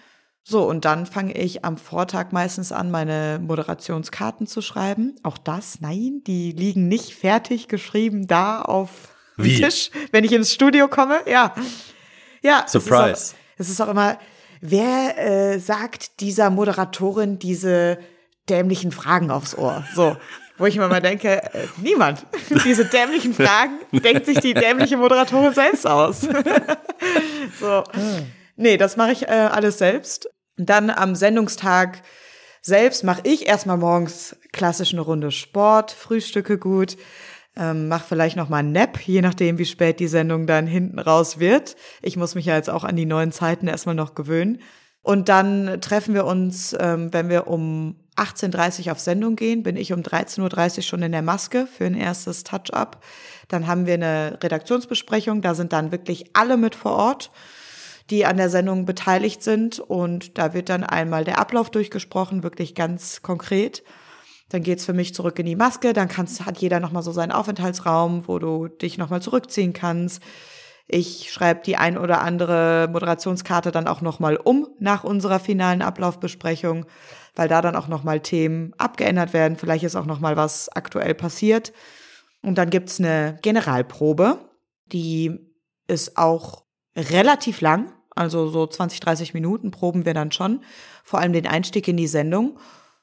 [0.48, 5.16] So, und dann fange ich am Vortag meistens an, meine Moderationskarten zu schreiben.
[5.24, 9.56] Auch das, nein, die liegen nicht fertig geschrieben da auf dem Wie?
[9.60, 11.20] Tisch, wenn ich ins Studio komme.
[11.26, 11.56] Ja.
[12.44, 12.66] Ja.
[12.68, 13.34] Surprise.
[13.58, 14.20] Es ist auch immer,
[14.62, 17.98] wer äh, sagt dieser Moderatorin diese
[18.50, 19.84] dämlichen Fragen aufs Ohr?
[19.96, 20.18] So.
[20.58, 22.26] Wo ich mir mal denke, äh, niemand.
[22.64, 26.22] Diese dämlichen Fragen denkt sich die dämliche Moderatorin selbst aus.
[27.60, 27.84] so.
[28.56, 30.30] Nee, das mache ich äh, alles selbst.
[30.56, 32.02] Dann am Sendungstag
[32.62, 36.96] selbst mache ich erstmal morgens klassisch eine Runde Sport, frühstücke gut,
[37.58, 41.00] ähm, mache vielleicht noch mal einen Nap, je nachdem, wie spät die Sendung dann hinten
[41.00, 41.76] raus wird.
[42.02, 44.60] Ich muss mich ja jetzt auch an die neuen Zeiten erstmal noch gewöhnen.
[45.02, 49.78] Und dann treffen wir uns, ähm, wenn wir um 18.30 Uhr auf Sendung gehen, bin
[49.78, 53.04] ich um 13.30 Uhr schon in der Maske für ein erstes Touch-up.
[53.48, 57.30] Dann haben wir eine Redaktionsbesprechung, da sind dann wirklich alle mit vor Ort
[58.10, 59.80] die an der Sendung beteiligt sind.
[59.80, 63.84] Und da wird dann einmal der Ablauf durchgesprochen, wirklich ganz konkret.
[64.50, 65.94] Dann geht's für mich zurück in die Maske.
[65.94, 70.22] Dann kannst, hat jeder nochmal so seinen Aufenthaltsraum, wo du dich nochmal zurückziehen kannst.
[70.88, 76.86] Ich schreibe die ein oder andere Moderationskarte dann auch nochmal um nach unserer finalen Ablaufbesprechung,
[77.36, 79.58] weil da dann auch nochmal Themen abgeändert werden.
[79.58, 81.74] Vielleicht ist auch nochmal was aktuell passiert.
[82.44, 84.52] Und dann gibt's eine Generalprobe,
[84.86, 85.40] die
[85.88, 90.62] ist auch relativ lang, also so 20, 30 Minuten proben wir dann schon,
[91.04, 92.60] vor allem den Einstieg in die Sendung,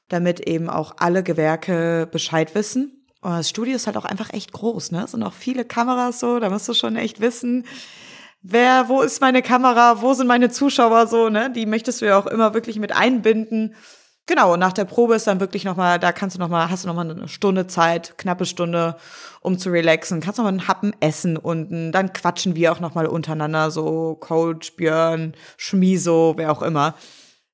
[0.09, 3.03] damit eben auch alle Gewerke Bescheid wissen.
[3.21, 5.03] Und das Studio ist halt auch einfach echt groß, ne?
[5.05, 7.65] Es sind auch viele Kameras so, da musst du schon echt wissen,
[8.41, 11.49] wer, wo ist meine Kamera, wo sind meine Zuschauer so, ne?
[11.49, 13.75] Die möchtest du ja auch immer wirklich mit einbinden.
[14.25, 16.87] Genau, und nach der Probe ist dann wirklich nochmal, da kannst du nochmal, hast du
[16.87, 18.97] nochmal eine Stunde Zeit, knappe Stunde,
[19.41, 20.21] um zu relaxen.
[20.21, 25.33] Kannst nochmal einen Happen essen unten, dann quatschen wir auch nochmal untereinander, so Coach, Björn,
[25.57, 26.95] Schmiso, wer auch immer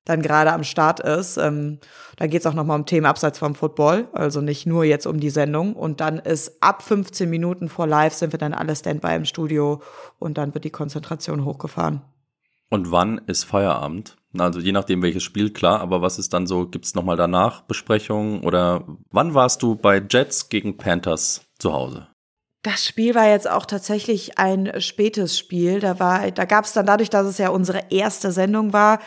[0.04, 1.36] dann gerade am Start ist.
[1.36, 1.78] Ähm,
[2.16, 5.20] da geht es auch nochmal um Themen abseits vom Football, also nicht nur jetzt um
[5.20, 5.74] die Sendung.
[5.74, 9.82] Und dann ist ab 15 Minuten vor Live sind wir dann alle Standby im Studio
[10.18, 12.02] und dann wird die Konzentration hochgefahren.
[12.70, 14.16] Und wann ist Feierabend?
[14.38, 17.62] Also je nachdem welches Spiel, klar, aber was ist dann so, gibt es nochmal danach
[17.62, 22.06] Besprechungen oder wann warst du bei Jets gegen Panthers zu Hause?
[22.62, 25.80] Das Spiel war jetzt auch tatsächlich ein spätes Spiel.
[25.80, 29.00] Da war, da gab es dann dadurch, dass es ja unsere erste Sendung war,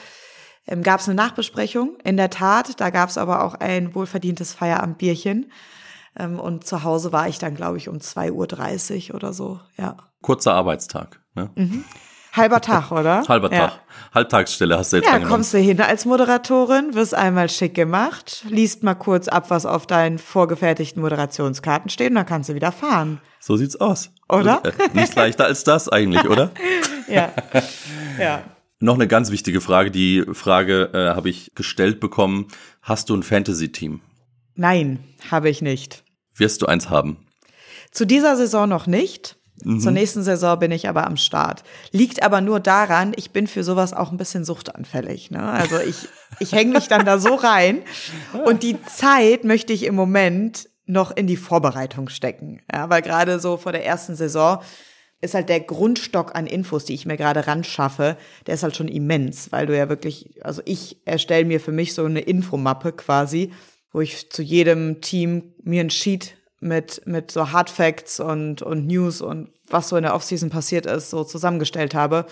[0.67, 1.97] ähm, gab es eine Nachbesprechung.
[2.03, 5.51] In der Tat, da gab es aber auch ein wohlverdientes Feierabendbierchen.
[6.17, 9.97] Ähm, und zu Hause war ich dann, glaube ich, um 2.30 Uhr oder so, ja.
[10.21, 11.49] Kurzer Arbeitstag, ne?
[11.55, 11.83] Mhm.
[12.33, 13.23] Halber Tag, oder?
[13.27, 13.59] Halber Tag.
[13.59, 13.79] Ja.
[14.13, 15.31] Halbtagsstelle hast du jetzt Ja, angenommen.
[15.33, 19.85] kommst du hin als Moderatorin, wirst einmal schick gemacht, liest mal kurz ab, was auf
[19.87, 23.19] deinen vorgefertigten Moderationskarten steht und dann kannst du wieder fahren.
[23.39, 24.11] So sieht's aus.
[24.29, 24.61] Oder?
[24.65, 26.51] Äh, nicht leichter als das eigentlich, oder?
[27.07, 27.31] ja.
[28.19, 28.43] Ja.
[28.83, 29.91] Noch eine ganz wichtige Frage.
[29.91, 32.49] Die Frage äh, habe ich gestellt bekommen.
[32.81, 34.01] Hast du ein Fantasy-Team?
[34.55, 34.99] Nein,
[35.31, 36.03] habe ich nicht.
[36.35, 37.25] Wirst du eins haben?
[37.91, 39.37] Zu dieser Saison noch nicht.
[39.63, 39.79] Mhm.
[39.79, 41.63] Zur nächsten Saison bin ich aber am Start.
[41.91, 45.31] Liegt aber nur daran, ich bin für sowas auch ein bisschen suchtanfällig.
[45.31, 45.41] Ne?
[45.41, 47.83] Also ich, ich hänge mich dann da so rein.
[48.43, 52.61] Und die Zeit möchte ich im Moment noch in die Vorbereitung stecken.
[52.69, 54.61] Ja, weil gerade so vor der ersten Saison
[55.23, 58.75] ist halt der Grundstock an Infos, die ich mir gerade ran schaffe, der ist halt
[58.75, 62.91] schon immens, weil du ja wirklich, also ich erstelle mir für mich so eine Infomappe
[62.91, 63.51] quasi,
[63.91, 68.87] wo ich zu jedem Team mir ein Sheet mit, mit so Hard Facts und, und
[68.87, 72.25] News und was so in der Offseason passiert ist, so zusammengestellt habe.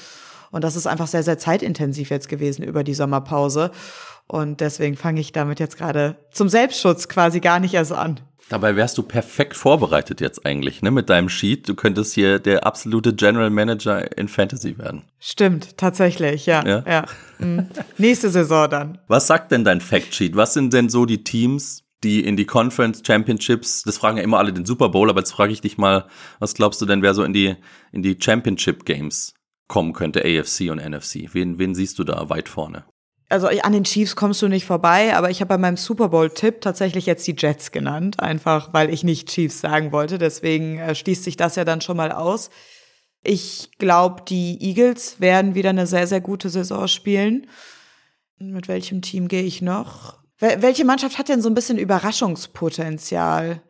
[0.51, 3.71] Und das ist einfach sehr, sehr zeitintensiv jetzt gewesen über die Sommerpause.
[4.27, 8.19] Und deswegen fange ich damit jetzt gerade zum Selbstschutz quasi gar nicht erst an.
[8.51, 11.69] Dabei wärst du perfekt vorbereitet jetzt eigentlich, ne, mit deinem Sheet.
[11.69, 15.03] Du könntest hier der absolute General Manager in Fantasy werden.
[15.19, 16.65] Stimmt, tatsächlich, ja.
[16.65, 16.83] ja?
[16.85, 17.05] ja.
[17.39, 17.67] Mhm.
[17.97, 18.97] Nächste Saison dann.
[19.07, 20.35] Was sagt denn dein Factsheet?
[20.35, 24.39] Was sind denn so die Teams, die in die Conference Championships, das fragen ja immer
[24.39, 26.07] alle den Super Bowl, aber jetzt frage ich dich mal,
[26.39, 27.55] was glaubst du denn, wer so in die,
[27.93, 29.33] in die Championship Games
[29.71, 31.33] kommen könnte, AFC und NFC?
[31.33, 32.83] Wen, wen siehst du da weit vorne?
[33.31, 36.61] also an den Chiefs kommst du nicht vorbei, aber ich habe bei meinem Super Bowl-Tipp
[36.61, 40.17] tatsächlich jetzt die Jets genannt, einfach weil ich nicht Chiefs sagen wollte.
[40.17, 42.49] Deswegen äh, schließt sich das ja dann schon mal aus.
[43.23, 47.47] Ich glaube, die Eagles werden wieder eine sehr, sehr gute Saison spielen.
[48.37, 50.19] Mit welchem Team gehe ich noch?
[50.39, 53.61] Welche Mannschaft hat denn so ein bisschen Überraschungspotenzial?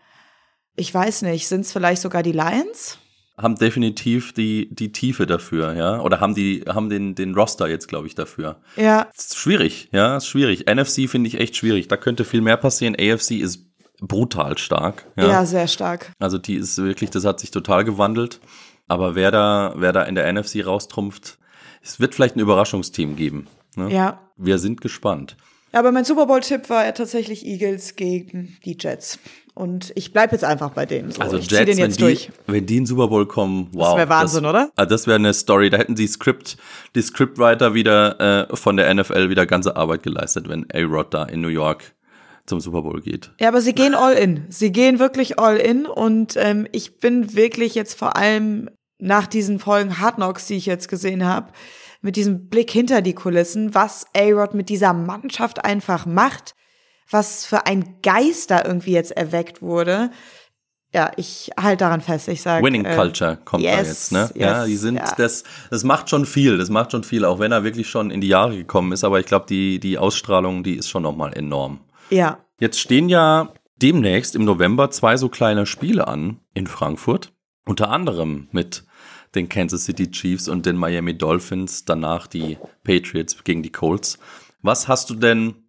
[0.77, 1.49] Ich weiß nicht.
[1.49, 2.97] Sind es vielleicht sogar die Lions?
[3.41, 6.01] Haben definitiv die, die Tiefe dafür, ja.
[6.01, 8.57] Oder haben die, haben den, den Roster jetzt, glaube ich, dafür.
[8.75, 9.07] Ja.
[9.15, 10.65] Ist schwierig, ja, ist schwierig.
[10.67, 11.87] NFC finde ich echt schwierig.
[11.87, 12.95] Da könnte viel mehr passieren.
[12.95, 13.65] AFC ist
[14.01, 15.05] brutal stark.
[15.15, 16.11] Ja, ja sehr stark.
[16.19, 18.39] Also die ist wirklich, das hat sich total gewandelt.
[18.87, 21.37] Aber wer da, wer da in der NFC raustrumpft,
[21.81, 23.47] es wird vielleicht ein Überraschungsteam geben.
[23.75, 23.93] Ne?
[23.93, 24.19] Ja.
[24.35, 25.37] Wir sind gespannt.
[25.73, 29.19] Aber mein Super Bowl-Tipp war ja tatsächlich Eagles gegen die Jets.
[29.53, 31.11] Und ich bleibe jetzt einfach bei denen.
[31.11, 31.21] So.
[31.21, 33.89] Also ich Jets, den jetzt wenn, die, wenn die in Super Bowl kommen, wow.
[33.89, 34.71] Das wäre Wahnsinn, das, oder?
[34.75, 35.69] Also das wäre eine Story.
[35.69, 36.57] Da hätten die Script,
[36.95, 41.41] die Scriptwriter wieder äh, von der NFL wieder ganze Arbeit geleistet, wenn A-Rod da in
[41.41, 41.93] New York
[42.45, 43.31] zum Super Bowl geht.
[43.39, 44.45] Ja, aber sie gehen all in.
[44.49, 45.85] Sie gehen wirklich all in.
[45.85, 50.65] Und ähm, ich bin wirklich jetzt vor allem nach diesen Folgen Hard Knocks, die ich
[50.65, 51.51] jetzt gesehen habe,
[52.01, 56.55] mit diesem Blick hinter die Kulissen, was A-Rod mit dieser Mannschaft einfach macht
[57.11, 60.11] was für ein Geist da irgendwie jetzt erweckt wurde.
[60.93, 62.27] Ja, ich halte daran fest.
[62.27, 62.65] Ich sage.
[62.65, 64.19] Winning äh, Culture kommt yes, da jetzt, ne?
[64.19, 65.13] Yes, ja, die sind, ja.
[65.15, 66.57] das, das macht schon viel.
[66.57, 69.03] Das macht schon viel, auch wenn er wirklich schon in die Jahre gekommen ist.
[69.03, 71.79] Aber ich glaube, die, die Ausstrahlung, die ist schon nochmal enorm.
[72.09, 72.39] Ja.
[72.59, 77.31] Jetzt stehen ja demnächst im November zwei so kleine Spiele an in Frankfurt.
[77.65, 78.83] Unter anderem mit
[79.33, 84.19] den Kansas City Chiefs und den Miami Dolphins, danach die Patriots gegen die Colts.
[84.61, 85.60] Was hast du denn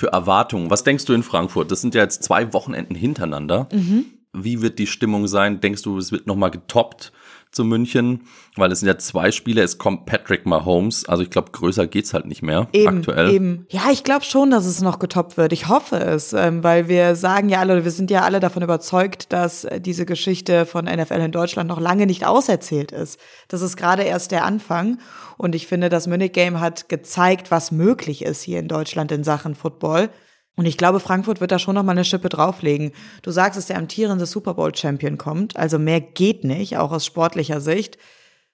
[0.00, 0.70] für Erwartungen?
[0.70, 1.70] Was denkst du in Frankfurt?
[1.70, 3.68] Das sind ja jetzt zwei Wochenenden hintereinander.
[3.70, 4.06] Mhm.
[4.32, 5.60] Wie wird die Stimmung sein?
[5.60, 7.12] Denkst du, es wird nochmal getoppt
[7.52, 8.22] zu München,
[8.56, 12.14] weil es sind ja zwei Spiele, es kommt Patrick Mahomes, also ich glaube, größer geht's
[12.14, 13.30] halt nicht mehr eben, aktuell.
[13.30, 13.66] Eben.
[13.70, 15.52] Ja, ich glaube schon, dass es noch getoppt wird.
[15.52, 19.32] Ich hoffe es, ähm, weil wir sagen ja alle, wir sind ja alle davon überzeugt,
[19.32, 23.18] dass äh, diese Geschichte von NFL in Deutschland noch lange nicht auserzählt ist.
[23.48, 24.98] Das ist gerade erst der Anfang.
[25.36, 29.24] Und ich finde, das Munich Game hat gezeigt, was möglich ist hier in Deutschland in
[29.24, 30.10] Sachen Football.
[30.56, 32.92] Und ich glaube, Frankfurt wird da schon noch mal eine Schippe drauflegen.
[33.22, 37.06] Du sagst, dass der amtierende Super Bowl Champion kommt, also mehr geht nicht, auch aus
[37.06, 37.98] sportlicher Sicht.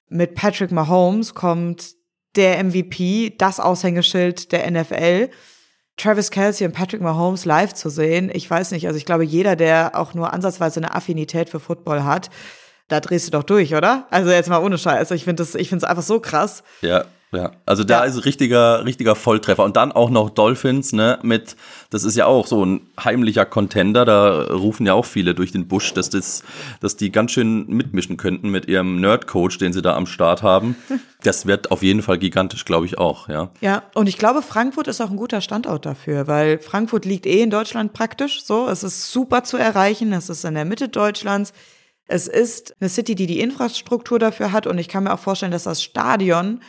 [0.08, 1.94] Mit Patrick Mahomes kommt
[2.36, 5.30] der MVP, das Aushängeschild der NFL.
[5.96, 9.56] Travis Kelsey und Patrick Mahomes live zu sehen, ich weiß nicht, also ich glaube, jeder,
[9.56, 12.28] der auch nur ansatzweise eine Affinität für Football hat,
[12.88, 14.06] da drehst du doch durch, oder?
[14.10, 15.10] Also jetzt mal ohne Scheiß.
[15.12, 16.62] Ich finde das, ich finde es einfach so krass.
[16.82, 18.04] Ja, ja, also da ja.
[18.10, 19.62] ist richtiger, richtiger Volltreffer.
[19.62, 21.56] Und dann auch noch Dolphins, ne, mit,
[21.90, 25.68] das ist ja auch so ein heimlicher Contender, da rufen ja auch viele durch den
[25.68, 26.42] Busch, dass das,
[26.80, 30.76] dass die ganz schön mitmischen könnten mit ihrem Nerd-Coach, den sie da am Start haben.
[31.22, 33.50] Das wird auf jeden Fall gigantisch, glaube ich auch, ja.
[33.60, 37.42] Ja, und ich glaube, Frankfurt ist auch ein guter Standort dafür, weil Frankfurt liegt eh
[37.42, 38.68] in Deutschland praktisch so.
[38.68, 41.52] Es ist super zu erreichen, es ist in der Mitte Deutschlands.
[42.06, 45.50] Es ist eine City, die die Infrastruktur dafür hat und ich kann mir auch vorstellen,
[45.50, 46.60] dass das Stadion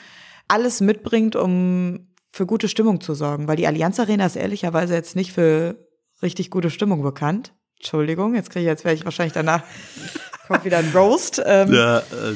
[0.48, 3.48] alles mitbringt, um für gute Stimmung zu sorgen.
[3.48, 5.88] Weil die Allianz Arena ist ehrlicherweise jetzt nicht für
[6.22, 7.54] richtig gute Stimmung bekannt.
[7.78, 9.64] Entschuldigung, jetzt kriege ich, jetzt werde ich wahrscheinlich danach
[10.48, 11.42] kommt wieder ein Roast.
[11.46, 12.36] Ähm, ja, äh,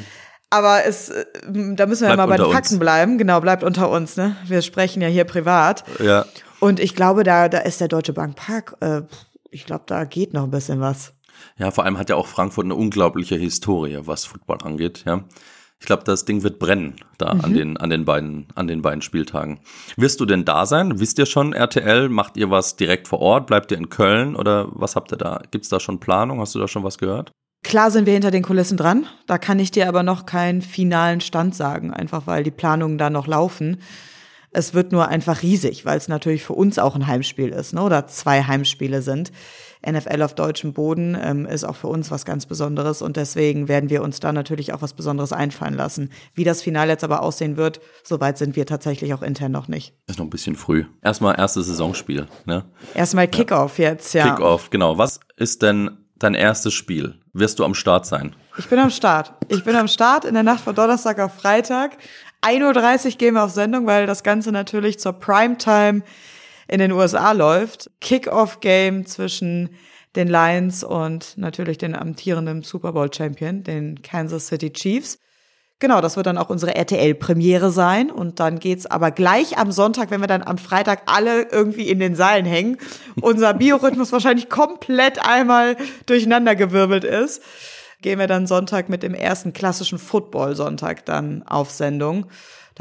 [0.49, 3.17] aber es, äh, da müssen wir ja mal bei den Fakten bleiben.
[3.17, 4.17] Genau, bleibt unter uns.
[4.17, 4.35] Ne?
[4.45, 5.83] Wir sprechen ja hier privat.
[5.99, 6.25] Ja.
[6.59, 8.75] Und ich glaube, da, da ist der Deutsche Bank Park.
[8.81, 9.03] Äh,
[9.49, 11.13] ich glaube, da geht noch ein bisschen was.
[11.57, 15.03] Ja, vor allem hat ja auch Frankfurt eine unglaubliche Historie, was Football angeht.
[15.05, 15.23] Ja.
[15.81, 17.41] Ich glaube, das Ding wird brennen da mhm.
[17.41, 19.59] an den an den beiden an den beiden Spieltagen.
[19.97, 20.99] Wirst du denn da sein?
[20.99, 22.07] Wisst ihr schon RTL?
[22.07, 23.47] Macht ihr was direkt vor Ort?
[23.47, 25.41] Bleibt ihr in Köln oder was habt ihr da?
[25.49, 26.39] Gibt's da schon Planung?
[26.39, 27.31] Hast du da schon was gehört?
[27.63, 29.07] Klar sind wir hinter den Kulissen dran.
[29.25, 33.09] Da kann ich dir aber noch keinen finalen Stand sagen, einfach weil die Planungen da
[33.09, 33.81] noch laufen.
[34.51, 37.81] Es wird nur einfach riesig, weil es natürlich für uns auch ein Heimspiel ist, ne?
[37.81, 39.31] oder zwei Heimspiele sind.
[39.85, 43.89] NFL auf deutschem Boden ähm, ist auch für uns was ganz Besonderes und deswegen werden
[43.89, 46.11] wir uns da natürlich auch was Besonderes einfallen lassen.
[46.33, 49.93] Wie das Finale jetzt aber aussehen wird, soweit sind wir tatsächlich auch intern noch nicht.
[50.07, 50.85] Ist noch ein bisschen früh.
[51.01, 52.27] Erstmal erstes Saisonspiel.
[52.45, 52.65] Ne?
[52.93, 53.89] Erstmal Kickoff ja.
[53.89, 54.29] jetzt, ja.
[54.29, 54.97] Kickoff, genau.
[54.97, 57.15] Was ist denn dein erstes Spiel?
[57.33, 58.35] Wirst du am Start sein?
[58.57, 59.33] Ich bin am Start.
[59.47, 61.97] Ich bin am Start in der Nacht von Donnerstag auf Freitag.
[62.41, 66.01] 1.30 Uhr gehen wir auf Sendung, weil das Ganze natürlich zur Primetime
[66.71, 67.91] in den USA läuft.
[67.99, 69.69] Kickoff-Game zwischen
[70.15, 75.19] den Lions und natürlich den amtierenden Super Bowl Champion, den Kansas City Chiefs.
[75.79, 78.09] Genau, das wird dann auch unsere RTL-Premiere sein.
[78.09, 81.99] Und dann geht's aber gleich am Sonntag, wenn wir dann am Freitag alle irgendwie in
[81.99, 82.77] den Seilen hängen,
[83.19, 87.41] unser Biorhythmus wahrscheinlich komplett einmal durcheinandergewirbelt ist,
[88.01, 92.27] gehen wir dann Sonntag mit dem ersten klassischen Football-Sonntag dann auf Sendung.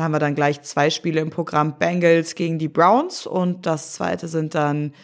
[0.00, 3.92] Da haben wir dann gleich zwei Spiele im Programm, Bengals gegen die Browns und das
[3.92, 4.94] zweite sind dann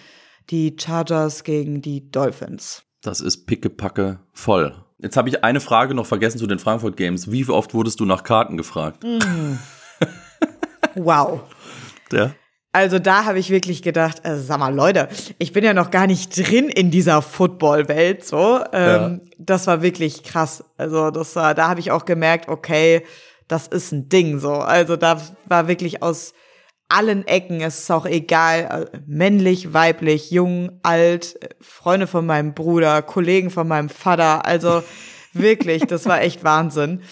[0.48, 2.84] die Chargers gegen die Dolphins.
[3.02, 4.74] Das ist pickepacke voll.
[4.96, 7.30] Jetzt habe ich eine Frage noch vergessen zu den Frankfurt Games.
[7.30, 9.04] Wie oft wurdest du nach Karten gefragt?
[9.04, 9.58] Mm.
[10.94, 11.42] wow.
[12.10, 12.30] Ja.
[12.72, 16.06] Also da habe ich wirklich gedacht, äh, sag mal Leute, ich bin ja noch gar
[16.06, 18.24] nicht drin in dieser Football-Welt.
[18.24, 19.34] So, ähm, ja.
[19.36, 20.64] das war wirklich krass.
[20.78, 23.02] Also das war, da habe ich auch gemerkt, okay,
[23.48, 24.52] das ist ein Ding so.
[24.52, 26.34] Also da war wirklich aus
[26.88, 33.02] allen Ecken, es ist auch egal, äh, männlich, weiblich, jung, alt, Freunde von meinem Bruder,
[33.02, 34.82] Kollegen von meinem Vater, also
[35.32, 37.02] wirklich, das war echt Wahnsinn.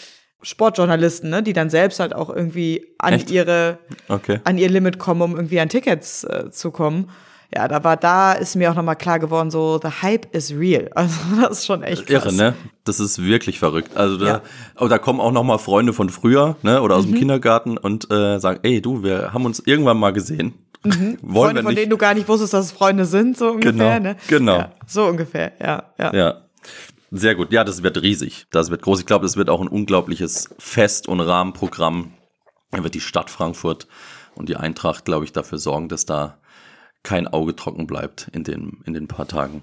[0.42, 3.30] Sportjournalisten, ne, die dann selbst halt auch irgendwie an echt?
[3.30, 3.78] ihre,
[4.08, 4.40] okay.
[4.44, 7.10] an ihr Limit kommen, um irgendwie an Tickets äh, zu kommen
[7.54, 10.90] ja, da war, da ist mir auch nochmal klar geworden, so, the hype is real.
[10.94, 12.24] Also, das ist schon echt krass.
[12.24, 12.54] Irre, ne?
[12.84, 13.96] Das ist wirklich verrückt.
[13.96, 14.42] Also da, ja.
[14.74, 17.12] aber da kommen auch nochmal Freunde von früher, ne, oder aus mhm.
[17.12, 20.54] dem Kindergarten und äh, sagen, ey, du, wir haben uns irgendwann mal gesehen.
[20.84, 21.18] Mhm.
[21.32, 24.16] Freunde, von denen du gar nicht wusstest, dass es Freunde sind, so ungefähr, genau, ne?
[24.28, 24.56] Genau.
[24.56, 26.14] Ja, so ungefähr, ja, ja.
[26.14, 26.40] Ja.
[27.16, 27.52] Sehr gut.
[27.52, 28.46] Ja, das wird riesig.
[28.50, 28.98] Das wird groß.
[28.98, 32.12] Ich glaube, das wird auch ein unglaubliches Fest- und Rahmenprogramm.
[32.72, 33.86] Da wird die Stadt Frankfurt
[34.34, 36.38] und die Eintracht, glaube ich, dafür sorgen, dass da
[37.04, 39.62] kein Auge trocken bleibt in den, in den paar Tagen.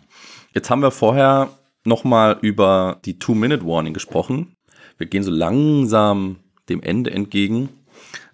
[0.54, 1.50] Jetzt haben wir vorher
[1.84, 4.56] nochmal über die Two-Minute-Warning gesprochen.
[4.98, 6.38] Wir gehen so langsam
[6.70, 7.70] dem Ende entgegen.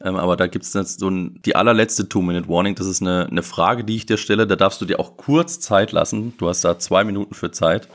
[0.01, 2.75] Ähm, aber da gibt es jetzt so ein, die allerletzte Two-Minute-Warning.
[2.75, 4.45] Das ist eine, eine Frage, die ich dir stelle.
[4.45, 6.33] Da darfst du dir auch kurz Zeit lassen.
[6.37, 7.87] Du hast da zwei Minuten für Zeit.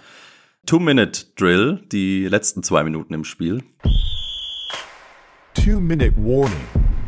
[0.66, 3.62] Two-Minute-Drill, die letzten zwei Minuten im Spiel.
[5.54, 7.01] Two-Minute-Warning.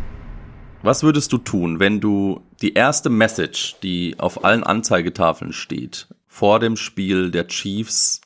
[0.84, 6.60] Was würdest du tun, wenn du die erste Message, die auf allen Anzeigetafeln steht, vor
[6.60, 8.20] dem Spiel der Chiefs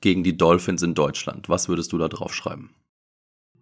[0.00, 2.74] gegen die Dolphins in Deutschland, was würdest du da drauf schreiben?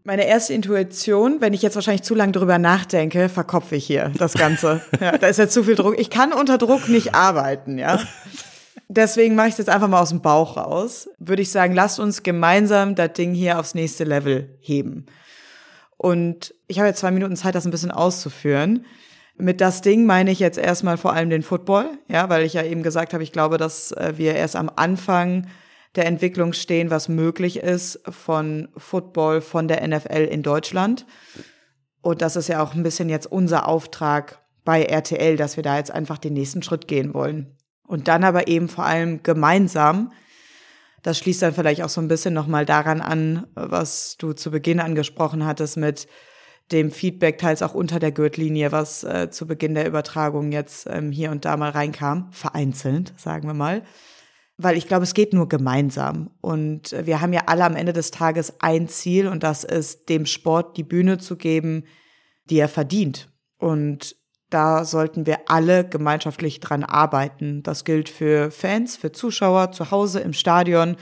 [0.04, 4.34] Meine erste Intuition, wenn ich jetzt wahrscheinlich zu lange drüber nachdenke, verkopfe ich hier das
[4.34, 4.80] Ganze.
[5.00, 5.98] Ja, da ist jetzt zu viel Druck.
[5.98, 7.98] Ich kann unter Druck nicht arbeiten, ja.
[8.88, 11.08] Deswegen mache ich es jetzt einfach mal aus dem Bauch raus.
[11.18, 15.06] Würde ich sagen, lasst uns gemeinsam das Ding hier aufs nächste Level heben.
[16.01, 18.86] Und ich habe jetzt zwei Minuten Zeit, das ein bisschen auszuführen.
[19.36, 22.62] Mit das Ding meine ich jetzt erstmal vor allem den Football, ja, weil ich ja
[22.62, 25.48] eben gesagt habe, ich glaube, dass äh, wir erst am Anfang
[25.96, 31.05] der Entwicklung stehen, was möglich ist von Football von der NFL in Deutschland.
[32.01, 35.76] Und das ist ja auch ein bisschen jetzt unser Auftrag bei RTL, dass wir da
[35.76, 37.59] jetzt einfach den nächsten Schritt gehen wollen.
[37.86, 40.12] Und dann aber eben vor allem gemeinsam.
[41.03, 44.80] Das schließt dann vielleicht auch so ein bisschen nochmal daran an, was du zu Beginn
[44.80, 46.07] angesprochen hattest mit
[46.72, 51.11] dem Feedback teils auch unter der Gürtellinie, was äh, zu Beginn der Übertragung jetzt ähm,
[51.11, 53.82] hier und da mal reinkam, vereinzelt, sagen wir mal.
[54.57, 56.30] Weil ich glaube, es geht nur gemeinsam.
[56.40, 60.26] Und wir haben ja alle am Ende des Tages ein Ziel und das ist, dem
[60.26, 61.84] Sport die Bühne zu geben,
[62.44, 63.30] die er verdient.
[63.57, 64.16] Und
[64.51, 67.62] da sollten wir alle gemeinschaftlich dran arbeiten.
[67.62, 70.96] Das gilt für Fans, für Zuschauer zu Hause im Stadion,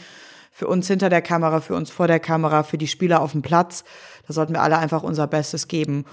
[0.53, 3.43] für uns hinter der Kamera, für uns vor der Kamera, für die Spieler auf dem
[3.43, 3.85] Platz.
[4.27, 6.05] Da sollten wir alle einfach unser Bestes geben.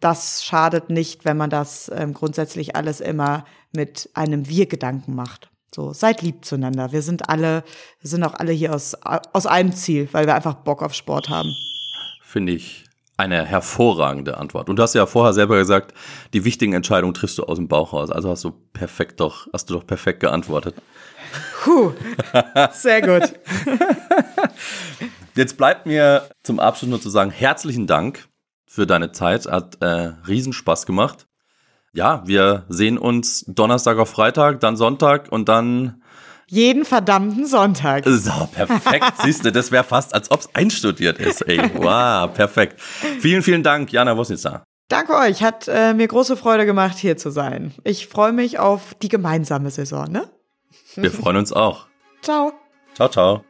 [0.00, 5.50] Das schadet nicht, wenn man das ähm, grundsätzlich alles immer mit einem Wir-Gedanken macht.
[5.74, 6.92] So, seid lieb zueinander.
[6.92, 7.64] Wir sind alle,
[8.00, 11.30] wir sind auch alle hier aus, aus einem Ziel, weil wir einfach Bock auf Sport
[11.30, 11.54] haben.
[12.20, 12.84] Finde ich
[13.22, 14.68] eine hervorragende Antwort.
[14.68, 15.94] Und du hast ja vorher selber gesagt,
[16.34, 18.10] die wichtigen Entscheidungen triffst du aus dem Bauch raus.
[18.10, 20.74] Also hast du perfekt doch, hast du doch perfekt geantwortet.
[21.62, 21.92] Puh,
[22.72, 23.32] sehr gut.
[25.34, 28.28] Jetzt bleibt mir zum Abschluss nur zu sagen, herzlichen Dank
[28.66, 29.46] für deine Zeit.
[29.46, 31.26] Hat äh, Riesenspaß gemacht.
[31.94, 36.01] Ja, wir sehen uns Donnerstag auf Freitag, dann Sonntag und dann
[36.52, 38.04] jeden verdammten Sonntag.
[38.06, 39.06] So, perfekt.
[39.22, 41.40] Siehst du, das wäre fast, als ob es einstudiert ist.
[41.48, 42.78] Ey, wow, perfekt.
[43.20, 44.62] Vielen, vielen Dank, Jana Wosnitzer.
[44.88, 45.42] Danke euch.
[45.42, 47.72] Hat äh, mir große Freude gemacht, hier zu sein.
[47.84, 50.28] Ich freue mich auf die gemeinsame Saison, ne?
[50.94, 51.86] Wir freuen uns auch.
[52.20, 52.52] Ciao.
[52.92, 53.44] Ciao, ciao.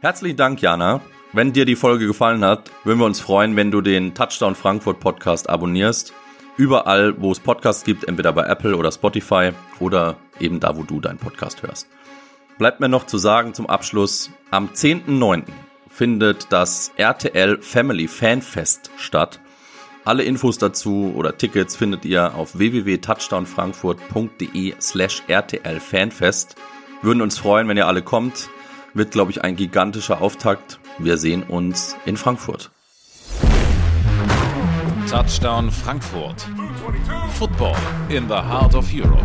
[0.00, 1.00] Herzlichen Dank, Jana.
[1.32, 5.00] Wenn dir die Folge gefallen hat, würden wir uns freuen, wenn du den Touchdown Frankfurt
[5.00, 6.12] Podcast abonnierst.
[6.56, 9.50] Überall, wo es Podcasts gibt, entweder bei Apple oder Spotify
[9.80, 11.88] oder eben da, wo du deinen Podcast hörst.
[12.58, 15.42] Bleibt mir noch zu sagen zum Abschluss, am 10.9.
[15.90, 19.40] findet das RTL Family Fanfest statt.
[20.06, 26.56] Alle Infos dazu oder Tickets findet ihr auf www.touchdownfrankfurt.de slash RTL Fanfest.
[27.02, 28.48] Würden uns freuen, wenn ihr alle kommt.
[28.94, 30.80] Wird, glaube ich, ein gigantischer Auftakt.
[30.98, 32.70] Wir sehen uns in Frankfurt.
[35.10, 36.46] Touchdown Frankfurt.
[37.34, 37.76] Football
[38.08, 39.22] in the heart of Europe.